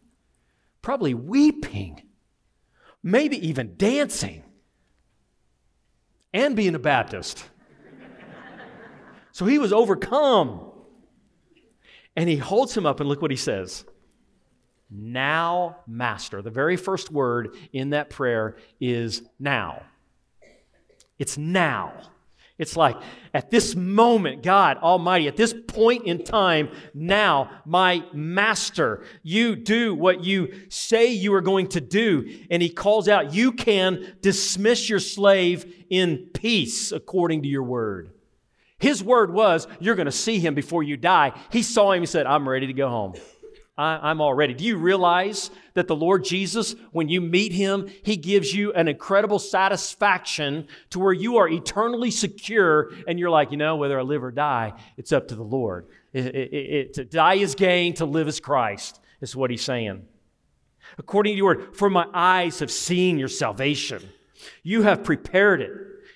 probably 0.82 1.14
weeping, 1.14 2.02
maybe 3.02 3.48
even 3.48 3.76
dancing, 3.76 4.44
and 6.34 6.54
being 6.54 6.74
a 6.74 6.78
Baptist. 6.78 7.44
so 9.32 9.46
he 9.46 9.58
was 9.58 9.72
overcome. 9.72 10.66
And 12.14 12.28
he 12.28 12.36
holds 12.36 12.76
him 12.76 12.84
up, 12.84 12.98
and 12.98 13.08
look 13.08 13.22
what 13.22 13.30
he 13.30 13.36
says. 13.36 13.84
Now, 14.90 15.78
Master. 15.86 16.42
The 16.42 16.50
very 16.50 16.76
first 16.76 17.10
word 17.10 17.54
in 17.72 17.90
that 17.90 18.10
prayer 18.10 18.56
is 18.80 19.22
now. 19.38 19.82
It's 21.18 21.36
now. 21.36 21.92
It's 22.58 22.76
like, 22.76 22.96
at 23.32 23.50
this 23.50 23.76
moment, 23.76 24.42
God 24.42 24.78
Almighty, 24.78 25.28
at 25.28 25.36
this 25.36 25.54
point 25.68 26.06
in 26.06 26.24
time, 26.24 26.70
now, 26.92 27.50
my 27.64 28.04
master, 28.12 29.04
you 29.22 29.54
do 29.54 29.94
what 29.94 30.24
you 30.24 30.52
say 30.68 31.12
you 31.12 31.32
are 31.34 31.40
going 31.40 31.68
to 31.68 31.80
do. 31.80 32.28
And 32.50 32.60
he 32.60 32.68
calls 32.68 33.08
out, 33.08 33.32
You 33.32 33.52
can 33.52 34.16
dismiss 34.20 34.88
your 34.88 34.98
slave 34.98 35.72
in 35.88 36.30
peace 36.34 36.90
according 36.90 37.42
to 37.42 37.48
your 37.48 37.62
word. 37.62 38.10
His 38.80 39.04
word 39.04 39.32
was, 39.32 39.68
You're 39.78 39.94
going 39.94 40.06
to 40.06 40.12
see 40.12 40.40
him 40.40 40.54
before 40.54 40.82
you 40.82 40.96
die. 40.96 41.34
He 41.52 41.62
saw 41.62 41.92
him 41.92 42.02
and 42.02 42.08
said, 42.08 42.26
I'm 42.26 42.48
ready 42.48 42.66
to 42.66 42.72
go 42.72 42.88
home. 42.88 43.14
I, 43.78 44.10
am 44.10 44.20
all 44.20 44.34
ready. 44.34 44.54
Do 44.54 44.64
you 44.64 44.76
realize 44.76 45.50
that 45.74 45.86
the 45.86 45.94
Lord 45.94 46.24
Jesus, 46.24 46.74
when 46.90 47.08
you 47.08 47.20
meet 47.20 47.52
him, 47.52 47.88
he 48.02 48.16
gives 48.16 48.52
you 48.52 48.72
an 48.72 48.88
incredible 48.88 49.38
satisfaction 49.38 50.66
to 50.90 50.98
where 50.98 51.12
you 51.12 51.36
are 51.36 51.48
eternally 51.48 52.10
secure 52.10 52.90
and 53.06 53.20
you're 53.20 53.30
like, 53.30 53.52
you 53.52 53.56
know, 53.56 53.76
whether 53.76 53.98
I 53.98 54.02
live 54.02 54.24
or 54.24 54.32
die, 54.32 54.72
it's 54.96 55.12
up 55.12 55.28
to 55.28 55.36
the 55.36 55.44
Lord. 55.44 55.86
It, 56.12 56.26
it, 56.34 56.52
it, 56.52 56.94
to 56.94 57.04
die 57.04 57.34
is 57.34 57.54
gain, 57.54 57.94
to 57.94 58.04
live 58.04 58.26
is 58.26 58.40
Christ, 58.40 58.98
is 59.20 59.36
what 59.36 59.50
he's 59.50 59.62
saying. 59.62 60.04
According 60.98 61.34
to 61.34 61.36
your 61.36 61.46
word, 61.46 61.76
for 61.76 61.88
my 61.88 62.06
eyes 62.12 62.58
have 62.58 62.72
seen 62.72 63.16
your 63.16 63.28
salvation. 63.28 64.02
You 64.64 64.82
have 64.82 65.04
prepared 65.04 65.60
it 65.60 65.70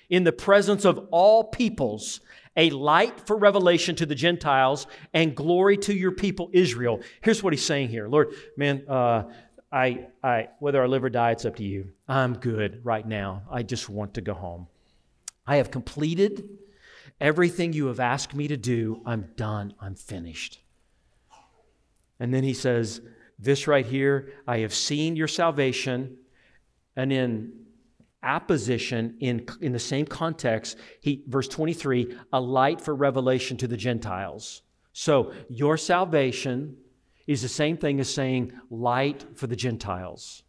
in 0.09 0.25
the 0.25 0.33
presence 0.33 0.83
of 0.83 1.07
all 1.11 1.45
peoples 1.45 2.19
a 2.55 2.69
light 2.69 3.27
for 3.27 3.37
revelation 3.37 3.95
to 3.95 4.05
the 4.05 4.15
Gentiles 4.15 4.87
and 5.13 5.35
glory 5.35 5.77
to 5.77 5.93
your 5.93 6.11
people 6.11 6.49
Israel. 6.53 7.01
Here's 7.21 7.41
what 7.41 7.53
he's 7.53 7.65
saying 7.65 7.89
here 7.89 8.07
Lord, 8.07 8.33
man, 8.57 8.83
uh, 8.87 9.23
I, 9.71 10.07
I, 10.23 10.49
whether 10.59 10.83
I 10.83 10.85
live 10.85 11.03
or 11.03 11.09
die, 11.09 11.31
it's 11.31 11.45
up 11.45 11.55
to 11.55 11.63
you. 11.63 11.89
I'm 12.07 12.35
good 12.35 12.81
right 12.83 13.07
now. 13.07 13.41
I 13.51 13.63
just 13.63 13.89
want 13.89 14.13
to 14.13 14.21
go 14.21 14.35
home. 14.35 14.67
I 15.47 15.55
have 15.55 15.71
completed 15.71 16.47
everything 17.19 17.73
you 17.73 17.87
have 17.87 17.99
asked 17.99 18.35
me 18.35 18.47
to 18.47 18.57
do. 18.57 19.01
I'm 19.05 19.29
done. 19.35 19.73
I'm 19.81 19.95
finished. 19.95 20.59
And 22.19 22.31
then 22.31 22.43
he 22.43 22.53
says, 22.53 23.01
This 23.39 23.67
right 23.67 23.85
here, 23.85 24.31
I 24.47 24.59
have 24.59 24.73
seen 24.75 25.15
your 25.15 25.27
salvation. 25.27 26.17
And 26.95 27.11
in 27.11 27.62
apposition 28.23 29.15
in, 29.19 29.45
in 29.61 29.71
the 29.71 29.79
same 29.79 30.05
context 30.05 30.77
he 31.01 31.23
verse 31.27 31.47
23 31.47 32.15
a 32.33 32.39
light 32.39 32.81
for 32.81 32.95
revelation 32.95 33.57
to 33.57 33.67
the 33.67 33.77
gentiles 33.77 34.61
so 34.93 35.33
your 35.49 35.77
salvation 35.77 36.77
is 37.27 37.41
the 37.41 37.47
same 37.47 37.77
thing 37.77 37.99
as 37.99 38.13
saying 38.13 38.51
light 38.69 39.25
for 39.35 39.47
the 39.47 39.55
gentiles 39.55 40.43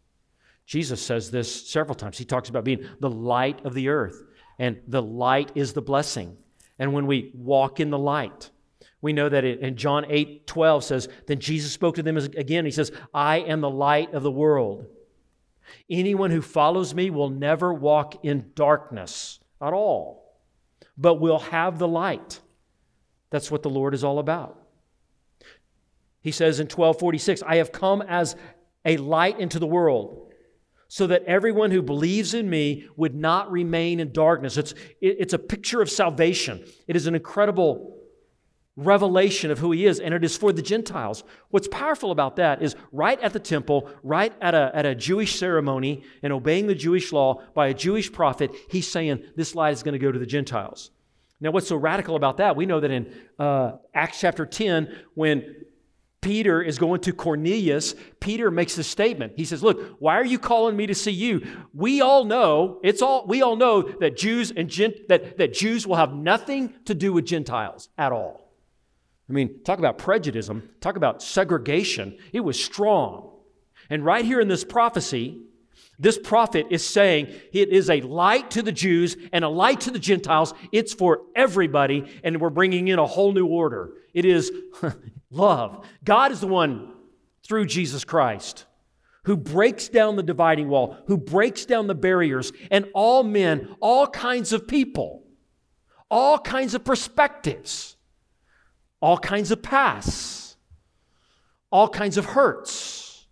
jesus 0.65 1.01
says 1.01 1.31
this 1.31 1.69
several 1.69 1.95
times 1.95 2.17
he 2.17 2.25
talks 2.25 2.49
about 2.49 2.63
being 2.63 2.87
the 2.99 3.09
light 3.09 3.63
of 3.65 3.73
the 3.73 3.89
earth 3.89 4.23
and 4.57 4.79
the 4.87 5.01
light 5.01 5.51
is 5.55 5.73
the 5.73 5.81
blessing 5.81 6.37
and 6.79 6.93
when 6.93 7.05
we 7.05 7.31
walk 7.35 7.79
in 7.79 7.89
the 7.89 7.99
light 7.99 8.49
we 9.05 9.13
know 9.13 9.29
that 9.29 9.45
in 9.45 9.75
John 9.75 10.03
8 10.09 10.47
12 10.47 10.83
says, 10.83 11.09
Then 11.27 11.37
Jesus 11.37 11.71
spoke 11.71 11.93
to 11.93 12.01
them 12.01 12.17
again. 12.17 12.65
He 12.65 12.71
says, 12.71 12.91
I 13.13 13.37
am 13.37 13.61
the 13.61 13.69
light 13.69 14.15
of 14.15 14.23
the 14.23 14.31
world. 14.31 14.87
Anyone 15.89 16.31
who 16.31 16.41
follows 16.41 16.93
me 16.93 17.09
will 17.09 17.29
never 17.29 17.73
walk 17.73 18.23
in 18.23 18.51
darkness 18.55 19.39
at 19.61 19.73
all, 19.73 20.39
but 20.97 21.15
will 21.15 21.39
have 21.39 21.79
the 21.79 21.87
light. 21.87 22.39
That's 23.29 23.51
what 23.51 23.63
the 23.63 23.69
Lord 23.69 23.93
is 23.93 24.03
all 24.03 24.19
about. 24.19 24.61
He 26.21 26.31
says 26.31 26.59
in 26.59 26.65
1246, 26.65 27.43
I 27.43 27.57
have 27.57 27.71
come 27.71 28.01
as 28.01 28.35
a 28.83 28.97
light 28.97 29.39
into 29.39 29.59
the 29.59 29.67
world 29.67 30.31
so 30.87 31.07
that 31.07 31.23
everyone 31.25 31.71
who 31.71 31.81
believes 31.81 32.33
in 32.33 32.49
me 32.49 32.87
would 32.95 33.15
not 33.15 33.51
remain 33.51 33.99
in 33.99 34.11
darkness. 34.11 34.57
It's, 34.57 34.73
it's 35.01 35.33
a 35.33 35.39
picture 35.39 35.81
of 35.81 35.89
salvation. 35.89 36.65
It 36.87 36.95
is 36.95 37.07
an 37.07 37.15
incredible 37.15 37.97
revelation 38.75 39.51
of 39.51 39.59
who 39.59 39.71
he 39.71 39.85
is, 39.85 39.99
and 39.99 40.13
it 40.13 40.23
is 40.23 40.35
for 40.35 40.51
the 40.51 40.61
Gentiles. 40.61 41.23
What's 41.49 41.67
powerful 41.69 42.11
about 42.11 42.35
that 42.35 42.61
is 42.61 42.75
right 42.91 43.19
at 43.21 43.33
the 43.33 43.39
temple, 43.39 43.89
right 44.03 44.33
at 44.41 44.53
a, 44.53 44.71
at 44.73 44.85
a 44.85 44.95
Jewish 44.95 45.39
ceremony, 45.39 46.03
and 46.21 46.33
obeying 46.33 46.67
the 46.67 46.75
Jewish 46.75 47.13
law 47.13 47.41
by 47.53 47.67
a 47.67 47.73
Jewish 47.73 48.11
prophet, 48.11 48.51
he's 48.69 48.87
saying 48.87 49.23
this 49.35 49.55
light 49.55 49.71
is 49.71 49.83
going 49.83 49.93
to 49.93 49.99
go 49.99 50.11
to 50.11 50.19
the 50.19 50.25
Gentiles. 50.25 50.91
Now, 51.39 51.51
what's 51.51 51.67
so 51.67 51.75
radical 51.75 52.15
about 52.15 52.37
that? 52.37 52.55
We 52.55 52.65
know 52.65 52.79
that 52.79 52.91
in 52.91 53.13
uh, 53.39 53.73
Acts 53.93 54.19
chapter 54.19 54.45
10, 54.45 54.93
when 55.15 55.55
Peter 56.21 56.61
is 56.61 56.79
going 56.79 57.01
to 57.01 57.13
Cornelius, 57.13 57.93
Peter 58.19 58.49
makes 58.49 58.75
this 58.75 58.87
statement. 58.87 59.33
He 59.35 59.45
says, 59.45 59.61
"Look, 59.61 59.97
why 59.99 60.15
are 60.15 60.25
you 60.25 60.39
calling 60.39 60.75
me 60.75 60.87
to 60.87 60.95
see 60.95 61.11
you? 61.11 61.45
We 61.73 62.01
all 62.01 62.25
know, 62.25 62.79
it's 62.83 63.03
all 63.03 63.27
we 63.27 63.43
all 63.43 63.55
know 63.55 63.83
that 63.83 64.17
Jews 64.17 64.51
and 64.51 64.67
Gent, 64.67 65.07
that, 65.07 65.37
that 65.37 65.53
Jews 65.53 65.85
will 65.85 65.97
have 65.97 66.15
nothing 66.15 66.73
to 66.85 66.95
do 66.95 67.13
with 67.13 67.25
Gentiles 67.25 67.89
at 67.95 68.11
all. 68.11 68.44
I 69.29 69.33
mean, 69.33 69.63
talk 69.63 69.79
about 69.79 69.97
prejudice, 69.97 70.49
talk 70.81 70.97
about 70.97 71.21
segregation. 71.21 72.17
It 72.31 72.41
was 72.41 72.63
strong. 72.63 73.31
And 73.89 74.05
right 74.05 74.23
here 74.23 74.39
in 74.39 74.47
this 74.47 74.63
prophecy, 74.63 75.41
this 75.97 76.17
prophet 76.17 76.67
is 76.69 76.85
saying 76.85 77.33
it 77.53 77.69
is 77.69 77.89
a 77.89 78.01
light 78.01 78.51
to 78.51 78.61
the 78.61 78.71
Jews 78.71 79.15
and 79.31 79.43
a 79.43 79.49
light 79.49 79.81
to 79.81 79.91
the 79.91 79.99
Gentiles. 79.99 80.53
It's 80.71 80.93
for 80.93 81.21
everybody, 81.35 82.05
and 82.23 82.39
we're 82.39 82.49
bringing 82.49 82.87
in 82.87 82.99
a 82.99 83.05
whole 83.05 83.31
new 83.31 83.47
order. 83.47 83.93
It 84.13 84.25
is 84.25 84.51
love. 85.31 85.87
God 86.03 86.31
is 86.31 86.41
the 86.41 86.47
one 86.47 86.93
through 87.43 87.65
Jesus 87.65 88.03
Christ 88.03 88.65
who 89.23 89.35
breaks 89.35 89.89
down 89.89 90.15
the 90.15 90.23
dividing 90.23 90.69
wall, 90.69 90.97
who 91.07 91.17
breaks 91.17 91.65
down 91.65 91.87
the 91.87 91.95
barriers, 91.95 92.51
and 92.69 92.87
all 92.93 93.23
men, 93.23 93.75
all 93.79 94.05
kinds 94.05 94.53
of 94.53 94.67
people, 94.67 95.23
all 96.11 96.37
kinds 96.37 96.75
of 96.75 96.83
perspectives 96.83 97.94
all 99.05 99.19
kinds 99.19 99.51
of 99.51 99.61
pasts, 99.61 100.57
all 101.69 101.87
kinds 101.87 102.17
of 102.17 102.25
hurts 102.25 103.27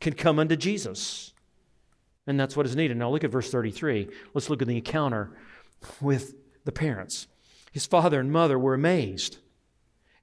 can 0.00 0.14
come 0.14 0.38
unto 0.38 0.56
Jesus. 0.56 1.34
And 2.26 2.40
that's 2.40 2.56
what 2.56 2.64
is 2.64 2.74
needed. 2.74 2.96
Now 2.96 3.10
look 3.10 3.22
at 3.22 3.30
verse 3.30 3.50
33. 3.50 4.08
Let's 4.32 4.48
look 4.48 4.62
at 4.62 4.68
the 4.68 4.78
encounter 4.78 5.36
with 6.00 6.36
the 6.64 6.72
parents. 6.72 7.26
His 7.70 7.84
father 7.84 8.18
and 8.18 8.32
mother 8.32 8.58
were 8.58 8.72
amazed 8.72 9.36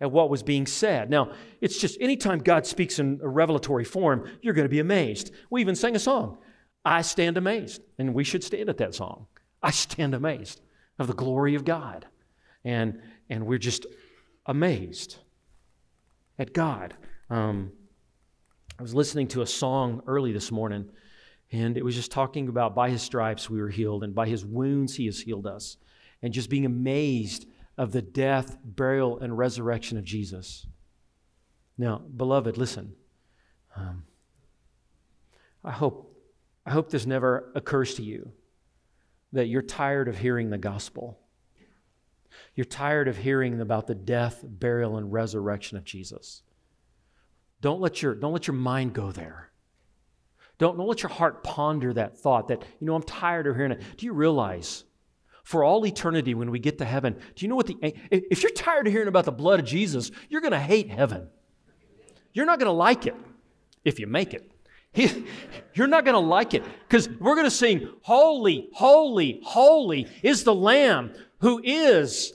at 0.02 0.12
what 0.12 0.32
was 0.32 0.42
being 0.42 0.66
said. 0.66 1.12
Now, 1.12 1.32
it's 1.62 1.78
just 1.78 2.02
anytime 2.02 2.40
God 2.40 2.66
speaks 2.66 2.98
in 2.98 3.20
a 3.22 3.30
revelatory 3.30 3.86
form, 3.86 4.28
you're 4.42 4.56
going 4.56 4.66
to 4.66 4.70
be 4.70 4.80
amazed. 4.80 5.32
We 5.52 5.62
even 5.62 5.76
sang 5.76 5.96
a 5.96 6.00
song, 6.00 6.40
I 6.84 7.04
Stand 7.04 7.38
Amazed. 7.38 7.84
And 8.00 8.16
we 8.16 8.24
should 8.24 8.44
stand 8.44 8.68
at 8.68 8.78
that 8.78 8.96
song. 8.96 9.28
I 9.62 9.70
stand 9.70 10.16
amazed 10.16 10.60
of 10.98 11.06
the 11.06 11.14
glory 11.14 11.54
of 11.54 11.66
God. 11.66 12.08
And, 12.64 13.00
and 13.30 13.46
we're 13.46 13.60
just 13.60 13.86
amazed 14.48 15.18
at 16.40 16.54
God. 16.54 16.96
Um, 17.30 17.74
I 18.80 18.82
was 18.82 18.96
listening 18.96 19.28
to 19.30 19.42
a 19.42 19.48
song 19.48 20.02
early 20.08 20.32
this 20.32 20.52
morning, 20.52 20.90
and 21.52 21.78
it 21.78 21.84
was 21.84 21.96
just 21.96 22.12
talking 22.12 22.48
about 22.48 22.74
by 22.74 22.90
his 22.90 23.02
stripes 23.02 23.50
we 23.50 23.62
were 23.62 23.70
healed, 23.70 24.04
and 24.04 24.16
by 24.16 24.28
his 24.28 24.46
wounds 24.46 24.96
he 24.96 25.06
has 25.06 25.20
healed 25.20 25.46
us, 25.46 25.78
and 26.22 26.34
just 26.34 26.50
being 26.50 26.66
amazed 26.66 27.46
of 27.78 27.92
the 27.92 28.02
death, 28.02 28.58
burial, 28.64 29.20
and 29.20 29.38
resurrection 29.38 29.98
of 29.98 30.04
Jesus. 30.04 30.66
Now, 31.78 32.00
beloved, 32.00 32.58
listen. 32.58 32.94
Um, 33.76 34.06
I 35.64 35.72
hope, 35.72 36.18
I 36.66 36.72
hope 36.72 36.90
this 36.90 37.06
never 37.06 37.52
occurs 37.54 37.96
to 37.96 38.04
you 38.04 38.32
that 39.34 39.48
you're 39.48 39.62
tired 39.62 40.08
of 40.08 40.18
hearing 40.18 40.50
the 40.50 40.58
gospel. 40.58 41.20
You're 42.56 42.66
tired 42.66 43.08
of 43.08 43.18
hearing 43.18 43.60
about 43.62 43.88
the 43.88 43.96
death, 43.96 44.44
burial, 44.44 44.98
and 44.98 45.12
resurrection 45.12 45.78
of 45.78 45.84
Jesus. 45.84 46.42
Don't 47.62 47.82
let 47.82 48.02
your, 48.02 48.16
don't 48.16 48.34
let 48.34 48.48
your 48.48 48.56
mind 48.56 48.94
go 48.94 49.12
there. 49.12 49.52
Don't, 50.58 50.78
don't 50.78 50.88
let 50.88 51.04
your 51.04 51.12
heart 51.12 51.44
ponder 51.44 51.94
that 51.94 52.18
thought 52.18 52.48
that, 52.48 52.64
you 52.80 52.88
know, 52.88 52.96
I'm 52.96 53.04
tired 53.04 53.48
of 53.48 53.56
hearing 53.56 53.72
it. 53.72 53.82
Do 53.98 54.06
you 54.06 54.14
realize 54.14 54.84
for 55.44 55.64
all 55.64 55.86
eternity 55.86 56.34
when 56.34 56.52
we 56.52 56.60
get 56.60 56.78
to 56.80 56.86
heaven, 56.86 57.14
do 57.36 57.46
you 57.46 57.48
know 57.48 57.56
what 57.56 57.68
the, 57.68 57.78
if 58.12 58.44
you're 58.44 58.52
tired 58.52 58.86
of 58.86 58.92
hearing 58.92 59.08
about 59.08 59.26
the 59.26 59.32
blood 59.32 59.60
of 59.60 59.66
Jesus, 59.66 60.12
you're 60.30 60.42
going 60.42 60.52
to 60.52 60.60
hate 60.60 60.90
heaven. 60.90 61.30
You're 62.34 62.46
not 62.46 62.60
going 62.60 62.68
to 62.68 62.74
like 62.74 63.08
it 63.08 63.16
if 63.86 64.00
you 64.00 64.08
make 64.08 64.34
it. 64.34 64.52
You're 65.74 65.88
not 65.88 66.06
going 66.06 66.16
to 66.16 66.20
like 66.20 66.54
it 66.54 66.64
because 66.88 67.08
we're 67.08 67.36
going 67.36 67.46
to 67.46 67.52
sing, 67.52 67.88
Holy, 68.02 68.70
holy, 68.74 69.40
holy 69.44 70.08
is 70.24 70.44
the 70.44 70.54
Lamb 70.54 71.14
who 71.40 71.62
is 71.64 72.34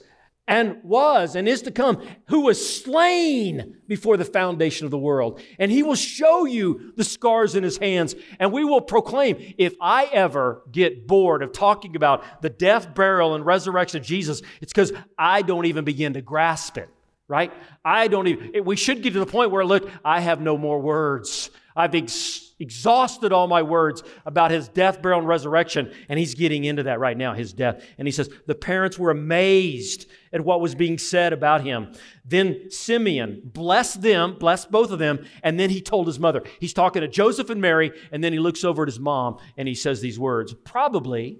and 0.49 0.83
was 0.83 1.37
and 1.37 1.49
is 1.49 1.63
to 1.63 1.71
come, 1.71 2.05
who 2.29 2.41
was 2.41 2.83
slain 2.83 3.77
before 3.87 4.17
the 4.17 4.25
foundation 4.25 4.85
of 4.85 4.91
the 4.91 4.99
world. 4.99 5.41
And 5.59 5.71
he 5.71 5.83
will 5.83 5.95
show 5.95 6.45
you 6.45 6.93
the 6.97 7.05
scars 7.05 7.55
in 7.55 7.63
his 7.63 7.79
hands. 7.79 8.15
And 8.41 8.53
we 8.53 8.65
will 8.65 8.81
proclaim, 8.81 9.55
if 9.57 9.75
I 9.81 10.07
ever 10.07 10.63
get 10.71 11.07
bored 11.07 11.43
of 11.43 11.53
talking 11.53 11.95
about 11.95 12.43
the 12.43 12.51
death, 12.51 12.95
burial, 12.95 13.35
and 13.35 13.47
resurrection 13.47 14.01
of 14.01 14.07
Jesus, 14.07 14.43
it's 14.61 14.73
because 14.73 14.93
I 15.17 15.43
don't 15.43 15.67
even 15.67 15.85
begin 15.85 16.15
to 16.15 16.23
grasp 16.23 16.77
it, 16.77 16.89
right? 17.33 17.51
I 17.83 18.09
don't 18.09 18.27
even, 18.27 18.63
we 18.67 18.77
should 18.77 19.03
get 19.03 19.15
to 19.15 19.19
the 19.19 19.25
point 19.25 19.51
where, 19.51 19.65
look, 19.65 19.91
I 20.05 20.21
have 20.21 20.43
no 20.43 20.59
more 20.59 20.79
words. 20.79 21.49
I've 21.75 21.95
ex- 21.95 22.53
exhausted 22.61 23.33
all 23.33 23.49
my 23.49 23.63
words 23.63 24.03
about 24.27 24.51
his 24.51 24.69
death, 24.69 25.01
burial, 25.01 25.21
and 25.21 25.27
resurrection. 25.27 25.91
And 26.11 26.19
he's 26.19 26.35
getting 26.35 26.65
into 26.65 26.83
that 26.83 27.01
right 27.01 27.17
now, 27.17 27.33
his 27.33 27.55
death. 27.55 27.83
And 27.97 28.07
he 28.07 28.13
says, 28.13 28.29
The 28.47 28.55
parents 28.55 28.99
were 28.99 29.11
amazed 29.11 30.11
at 30.31 30.45
what 30.45 30.61
was 30.61 30.75
being 30.75 30.99
said 30.99 31.33
about 31.33 31.63
him. 31.63 31.95
Then 32.23 32.71
Simeon 32.71 33.41
blessed 33.47 34.03
them, 34.03 34.37
blessed 34.39 34.71
both 34.71 34.91
of 34.91 34.99
them, 34.99 35.25
and 35.43 35.59
then 35.59 35.71
he 35.71 35.81
told 35.81 36.09
his 36.09 36.19
mother. 36.19 36.43
He's 36.61 36.75
talking 36.75 37.01
to 37.01 37.09
Joseph 37.09 37.49
and 37.49 37.63
Mary, 37.63 37.93
and 38.13 38.23
then 38.23 38.35
he 38.35 38.41
looks 38.41 38.63
over 38.63 38.83
at 38.83 38.89
his 38.89 39.01
mom 39.01 39.39
and 39.57 39.67
he 39.67 39.75
says 39.75 40.03
these 40.03 40.19
words. 40.19 40.53
Probably 40.53 41.39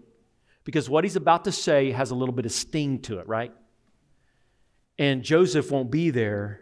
because 0.65 0.89
what 0.89 1.05
he's 1.05 1.17
about 1.17 1.45
to 1.45 1.53
say 1.53 1.91
has 1.91 2.13
a 2.13 2.15
little 2.15 2.35
bit 2.35 2.47
of 2.47 2.53
sting 2.53 3.01
to 3.01 3.19
it, 3.19 3.29
right? 3.29 3.53
And 4.99 5.23
Joseph 5.23 5.71
won't 5.71 5.91
be 5.91 6.11
there 6.11 6.61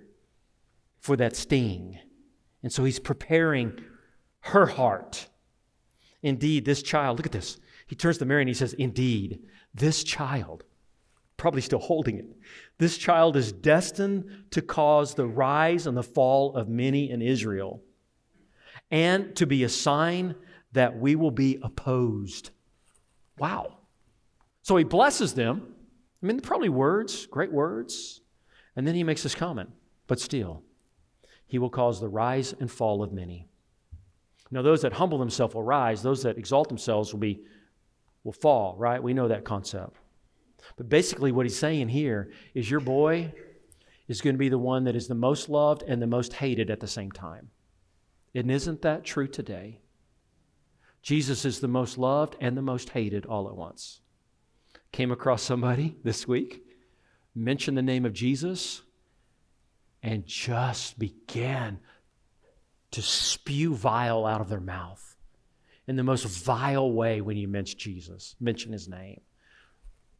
for 0.98 1.16
that 1.16 1.36
sting. 1.36 1.98
And 2.62 2.72
so 2.72 2.84
he's 2.84 2.98
preparing 2.98 3.80
her 4.40 4.66
heart. 4.66 5.28
Indeed, 6.22 6.64
this 6.64 6.82
child, 6.82 7.18
look 7.18 7.26
at 7.26 7.32
this. 7.32 7.58
He 7.86 7.96
turns 7.96 8.18
to 8.18 8.24
Mary 8.24 8.42
and 8.42 8.48
he 8.48 8.54
says, 8.54 8.72
Indeed, 8.74 9.40
this 9.74 10.04
child, 10.04 10.64
probably 11.36 11.62
still 11.62 11.78
holding 11.78 12.18
it, 12.18 12.26
this 12.78 12.98
child 12.98 13.36
is 13.36 13.52
destined 13.52 14.44
to 14.50 14.62
cause 14.62 15.14
the 15.14 15.26
rise 15.26 15.86
and 15.86 15.96
the 15.96 16.02
fall 16.02 16.54
of 16.54 16.68
many 16.68 17.10
in 17.10 17.22
Israel 17.22 17.82
and 18.90 19.34
to 19.36 19.46
be 19.46 19.64
a 19.64 19.68
sign 19.68 20.34
that 20.72 20.98
we 20.98 21.16
will 21.16 21.30
be 21.30 21.58
opposed. 21.62 22.50
Wow. 23.38 23.78
So 24.62 24.76
he 24.76 24.84
blesses 24.84 25.34
them. 25.34 25.74
I 26.22 26.26
mean, 26.26 26.40
probably 26.40 26.68
words, 26.68 27.26
great 27.26 27.52
words. 27.52 28.20
And 28.76 28.86
then 28.86 28.94
he 28.94 29.04
makes 29.04 29.22
this 29.22 29.34
comment, 29.34 29.70
but 30.06 30.20
still, 30.20 30.62
he 31.46 31.58
will 31.58 31.70
cause 31.70 32.00
the 32.00 32.08
rise 32.08 32.54
and 32.58 32.70
fall 32.70 33.02
of 33.02 33.12
many. 33.12 33.48
Now, 34.50 34.62
those 34.62 34.82
that 34.82 34.94
humble 34.94 35.18
themselves 35.18 35.54
will 35.54 35.62
rise, 35.62 36.02
those 36.02 36.22
that 36.22 36.38
exalt 36.38 36.68
themselves 36.68 37.12
will 37.12 37.20
be 37.20 37.40
will 38.24 38.32
fall, 38.32 38.76
right? 38.76 39.02
We 39.02 39.14
know 39.14 39.28
that 39.28 39.44
concept. 39.44 39.96
But 40.76 40.88
basically 40.88 41.32
what 41.32 41.46
he's 41.46 41.58
saying 41.58 41.88
here 41.88 42.30
is 42.54 42.70
your 42.70 42.80
boy 42.80 43.32
is 44.08 44.20
going 44.20 44.34
to 44.34 44.38
be 44.38 44.48
the 44.48 44.58
one 44.58 44.84
that 44.84 44.96
is 44.96 45.08
the 45.08 45.14
most 45.14 45.48
loved 45.48 45.82
and 45.86 46.02
the 46.02 46.06
most 46.06 46.34
hated 46.34 46.70
at 46.70 46.80
the 46.80 46.86
same 46.86 47.10
time. 47.10 47.50
And 48.34 48.50
isn't 48.50 48.82
that 48.82 49.04
true 49.04 49.26
today? 49.26 49.80
Jesus 51.02 51.44
is 51.44 51.60
the 51.60 51.68
most 51.68 51.96
loved 51.96 52.36
and 52.40 52.56
the 52.56 52.62
most 52.62 52.90
hated 52.90 53.24
all 53.24 53.48
at 53.48 53.56
once. 53.56 54.00
Came 54.92 55.12
across 55.12 55.42
somebody 55.42 55.96
this 56.04 56.26
week, 56.26 56.62
mentioned 57.34 57.76
the 57.76 57.82
name 57.82 58.04
of 58.04 58.12
Jesus, 58.12 58.82
and 60.02 60.26
just 60.26 60.98
began 60.98 61.78
to 62.90 63.02
spew 63.02 63.74
vile 63.74 64.26
out 64.26 64.40
of 64.40 64.48
their 64.48 64.60
mouth 64.60 65.16
in 65.86 65.96
the 65.96 66.02
most 66.02 66.24
vile 66.24 66.90
way 66.90 67.20
when 67.20 67.36
you 67.36 67.48
mention 67.48 67.78
Jesus, 67.78 68.36
mention 68.40 68.72
his 68.72 68.88
name. 68.88 69.20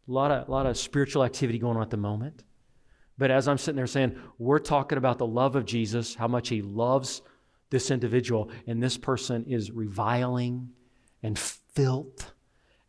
A 0.09 0.13
lot 0.13 0.31
of, 0.31 0.49
lot 0.49 0.67
of 0.67 0.77
spiritual 0.77 1.25
activity 1.25 1.59
going 1.59 1.77
on 1.77 1.83
at 1.83 1.91
the 1.91 1.97
moment. 1.97 2.43
But 3.19 3.31
as 3.31 3.47
I'm 3.47 3.59
sitting 3.59 3.77
there 3.77 3.87
saying, 3.87 4.19
we're 4.39 4.59
talking 4.59 4.99
about 4.99 5.19
the 5.19 5.27
love 5.27 5.57
of 5.57 5.67
Jesus, 5.67 6.15
how 6.15 6.27
much 6.27 6.49
he 6.49 6.63
loves 6.63 7.23
this 7.71 7.91
individual, 7.91 8.51
and 8.67 8.83
this 8.83 8.97
person 8.97 9.45
is 9.47 9.71
reviling 9.71 10.71
and 11.23 11.39
filth 11.39 12.33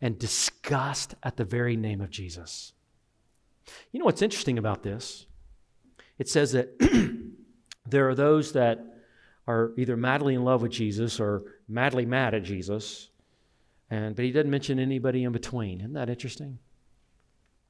and 0.02 0.18
disgust 0.18 1.16
at 1.24 1.38
the 1.38 1.46
very 1.46 1.78
name 1.78 2.02
of 2.02 2.10
Jesus. 2.10 2.74
You 3.92 4.00
know 4.00 4.06
what's 4.06 4.22
interesting 4.22 4.58
about 4.58 4.84
this? 4.84 5.28
it 6.22 6.30
says 6.30 6.52
that 6.52 6.78
there 7.88 8.08
are 8.08 8.14
those 8.14 8.54
that 8.54 8.80
are 9.48 9.72
either 9.76 9.98
madly 9.98 10.36
in 10.36 10.44
love 10.44 10.62
with 10.62 10.72
Jesus 10.72 11.20
or 11.20 11.42
madly 11.68 12.06
mad 12.06 12.36
at 12.36 12.44
Jesus. 12.44 13.10
And, 13.90 14.16
but 14.16 14.24
he 14.24 14.32
doesn't 14.32 14.52
mention 14.52 14.78
anybody 14.78 15.24
in 15.24 15.32
between. 15.32 15.80
Isn't 15.80 15.94
that 15.94 16.12
interesting? 16.12 16.60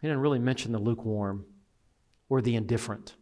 He 0.01 0.09
doesn't 0.09 0.19
really 0.19 0.37
mention 0.37 0.73
the 0.73 0.79
lukewarm 0.79 1.45
or 2.27 2.41
the 2.41 2.57
indifferent. 2.57 3.15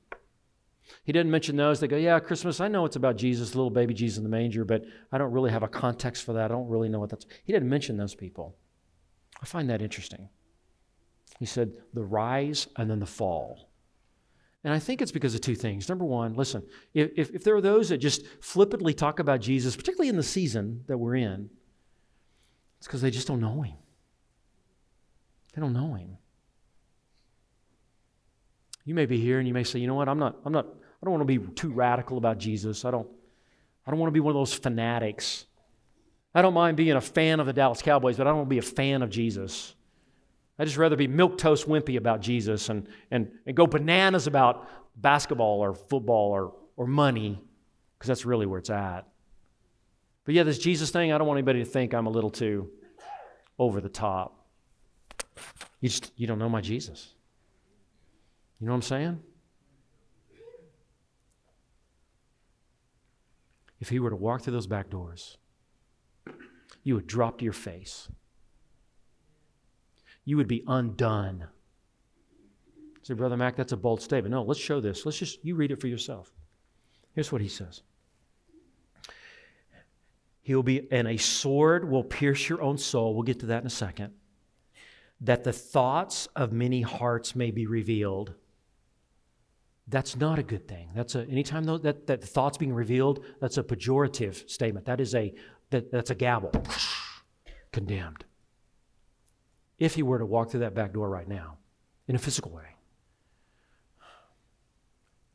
He 1.04 1.12
doesn't 1.12 1.30
mention 1.30 1.56
those 1.56 1.80
that 1.82 1.89
go, 1.89 1.95
Yeah, 1.95 2.19
Christmas, 2.19 2.60
I 2.60 2.67
know 2.67 2.86
it's 2.86 2.95
about 2.95 3.15
Jesus, 3.15 3.54
little 3.54 3.69
baby 3.69 3.93
Jesus 3.93 4.17
in 4.17 4.24
the 4.24 4.30
manger, 4.30 4.65
but 4.65 4.84
I 5.12 5.19
don't 5.19 5.32
really 5.32 5.52
have 5.52 5.62
a 5.62 5.67
context 5.67 6.24
for 6.24 6.34
that. 6.34 6.45
I 6.45 6.48
don't 6.48 6.69
really 6.69 6.89
know 6.89 7.00
what 7.00 7.12
that's. 7.12 7.28
He 7.43 7.54
didn't 7.54 7.69
mention 7.69 7.98
those 7.98 8.15
people. 8.15 8.56
I 9.41 9.45
find 9.45 9.69
that 9.69 9.82
interesting. 9.82 10.30
He 11.39 11.45
said 11.45 11.73
the 11.93 12.04
rise 12.04 12.67
and 12.75 12.89
then 12.89 12.99
the 12.99 13.06
fall. 13.06 13.69
And 14.63 14.73
I 14.73 14.80
think 14.80 15.02
it's 15.02 15.12
because 15.12 15.34
of 15.36 15.41
two 15.41 15.56
things. 15.56 15.88
Number 15.88 16.04
one, 16.04 16.34
listen, 16.34 16.63
if, 16.93 17.30
if 17.34 17.43
there 17.45 17.56
are 17.56 17.62
those 17.62 17.89
that 17.89 17.99
just 17.99 18.25
flippantly 18.41 18.93
talk 18.93 19.19
about 19.19 19.39
Jesus, 19.39 19.75
particularly 19.75 20.10
in 20.10 20.17
the 20.17 20.23
season 20.23 20.84
that 20.88 20.97
we're 20.97 21.15
in, 21.15 21.49
it's 22.78 22.88
because 22.88 23.02
they 23.02 23.12
just 23.12 23.28
don't 23.28 23.39
know 23.39 23.62
him. 23.62 23.78
They 25.54 25.62
don't 25.62 25.73
know 25.73 25.93
him. 25.93 26.17
You 28.84 28.95
may 28.95 29.06
be 29.06 29.19
here 29.19 29.39
and 29.39 29.47
you 29.47 29.54
may 29.54 29.63
say, 29.63 29.80
you 29.80 29.88
know 29.88 29.95
what, 29.95 30.10
I'm 30.10 30.19
not, 30.19 30.38
I'm 30.43 30.52
not, 30.52 30.65
I 30.65 31.06
don't 31.06 31.13
want 31.13 31.28
to 31.28 31.39
be 31.39 31.54
too 31.54 31.71
radical 31.71 32.17
about 32.17 32.38
Jesus. 32.38 32.84
I 32.84 32.91
don't, 32.91 33.08
I 33.86 33.91
don't 33.91 33.99
want 33.99 34.10
to 34.10 34.13
be 34.13 34.19
one 34.19 34.32
of 34.32 34.39
those 34.39 34.54
fanatics. 34.54 35.45
I 36.34 36.42
don't 36.42 36.54
mind 36.54 36.78
being 36.78 36.92
a 36.92 37.02
fan 37.02 37.39
of 37.39 37.46
the 37.48 37.54
Dallas 37.54 37.82
Cowboys, 37.82 38.18
but 38.18 38.28
I 38.28 38.30
don't 38.30 38.38
want 38.39 38.50
to 38.50 38.56
be 38.56 38.60
a 38.60 38.62
fan 38.62 39.02
of 39.02 39.10
Jesus. 39.10 39.74
I'd 40.60 40.65
just 40.65 40.78
rather 40.78 40.96
be 40.96 41.08
milquetoast 41.08 41.65
wimpy 41.65 41.98
about 41.98 42.22
Jesus 42.22 42.70
and, 42.70 42.88
and, 43.10 43.32
and 43.46 43.56
go 43.56 43.65
bananas 43.65 44.28
about 44.28 44.68
basketball 44.96 45.60
or 45.60 45.74
football 45.74 46.32
or, 46.32 46.54
or 46.76 46.86
money, 46.86 47.42
because 47.98 48.10
that's 48.10 48.26
really 48.26 48.46
where 48.46 48.60
it's 48.60 48.70
at. 48.70 49.08
But 50.26 50.36
yeah, 50.36 50.44
this 50.44 50.60
Jesus 50.60 50.92
thing, 50.92 51.12
I 51.12 51.18
don't 51.18 51.28
want 51.28 51.39
anybody 51.39 51.60
to 51.63 51.65
think 51.65 51.94
I'm 51.94 52.06
a 52.06 52.12
little 52.12 52.30
too 52.30 52.70
over 53.58 53.82
the 53.82 53.89
top. 53.89 54.46
You 55.82 55.89
just 55.89 56.12
you 56.18 56.28
don't 56.28 56.38
know 56.38 56.50
my 56.50 56.62
Jesus. 56.62 57.13
You 58.60 58.68
know 58.68 58.74
what 58.74 58.78
I'm 58.78 58.82
saying? 58.84 59.20
If 63.80 63.89
he 63.89 64.00
were 64.00 64.12
to 64.12 64.15
walk 64.15 64.42
through 64.42 64.54
those 64.54 64.68
back 64.68 64.92
doors, 64.92 65.38
you 66.89 66.95
would 66.95 67.08
drop 67.08 67.38
to 67.38 67.43
your 67.45 67.54
face 67.54 68.10
you 70.30 70.38
would 70.38 70.47
be 70.47 70.63
undone. 70.67 71.47
Say, 73.02 73.15
Brother 73.15 73.36
Mac, 73.36 73.56
that's 73.56 73.71
a 73.71 73.78
bold 73.78 73.99
statement. 73.99 74.32
No, 74.32 74.43
let's 74.43 74.60
show 74.60 74.80
this. 74.80 75.04
Let's 75.04 75.17
just, 75.17 75.43
you 75.43 75.56
read 75.56 75.71
it 75.71 75.82
for 75.82 75.88
yourself. 75.88 76.32
Here's 77.15 77.32
what 77.32 77.41
he 77.41 77.47
says 77.47 77.82
He'll 80.41 80.62
be, 80.62 80.88
and 80.91 81.08
a 81.08 81.17
sword 81.17 81.89
will 81.89 82.04
pierce 82.04 82.47
your 82.47 82.62
own 82.62 82.78
soul. 82.78 83.15
We'll 83.15 83.23
get 83.23 83.39
to 83.39 83.47
that 83.47 83.62
in 83.62 83.65
a 83.67 83.71
second. 83.71 84.13
That 85.21 85.43
the 85.43 85.52
thoughts 85.52 86.28
of 86.36 86.54
many 86.54 86.84
hearts 86.84 87.36
may 87.36 87.49
be 87.49 87.65
revealed. 87.65 88.36
That's 89.88 90.15
not 90.15 90.38
a 90.38 90.43
good 90.43 90.67
thing. 90.67 90.89
That's 90.93 91.15
a, 91.15 91.25
anytime 91.28 91.63
though, 91.63 91.80
that, 91.80 92.06
that 92.06 92.23
thoughts 92.23 92.60
being 92.60 92.73
revealed, 92.73 93.25
that's 93.41 93.58
a 93.58 93.63
pejorative 93.63 94.47
statement. 94.47 94.86
That 94.86 95.02
is 95.02 95.15
a, 95.15 95.34
that, 95.69 95.91
that's 95.91 96.10
a 96.10 96.15
gavel. 96.15 96.51
Condemned 97.71 98.25
if 99.79 99.95
he 99.95 100.03
were 100.03 100.19
to 100.19 100.25
walk 100.25 100.51
through 100.51 100.60
that 100.60 100.75
back 100.75 100.93
door 100.93 101.10
right 101.10 101.27
now 101.27 101.58
in 102.08 102.15
a 102.15 102.19
physical 102.19 102.51
way. 102.51 102.75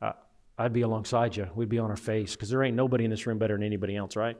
Uh, 0.01 0.13
I'd 0.57 0.73
be 0.73 0.81
alongside 0.81 1.35
you. 1.35 1.49
We'd 1.55 1.69
be 1.69 1.79
on 1.79 1.89
our 1.89 1.97
face 1.97 2.35
because 2.35 2.49
there 2.49 2.63
ain't 2.63 2.75
nobody 2.75 3.03
in 3.03 3.09
this 3.09 3.25
room 3.25 3.39
better 3.39 3.55
than 3.55 3.63
anybody 3.63 3.95
else, 3.95 4.15
right? 4.15 4.37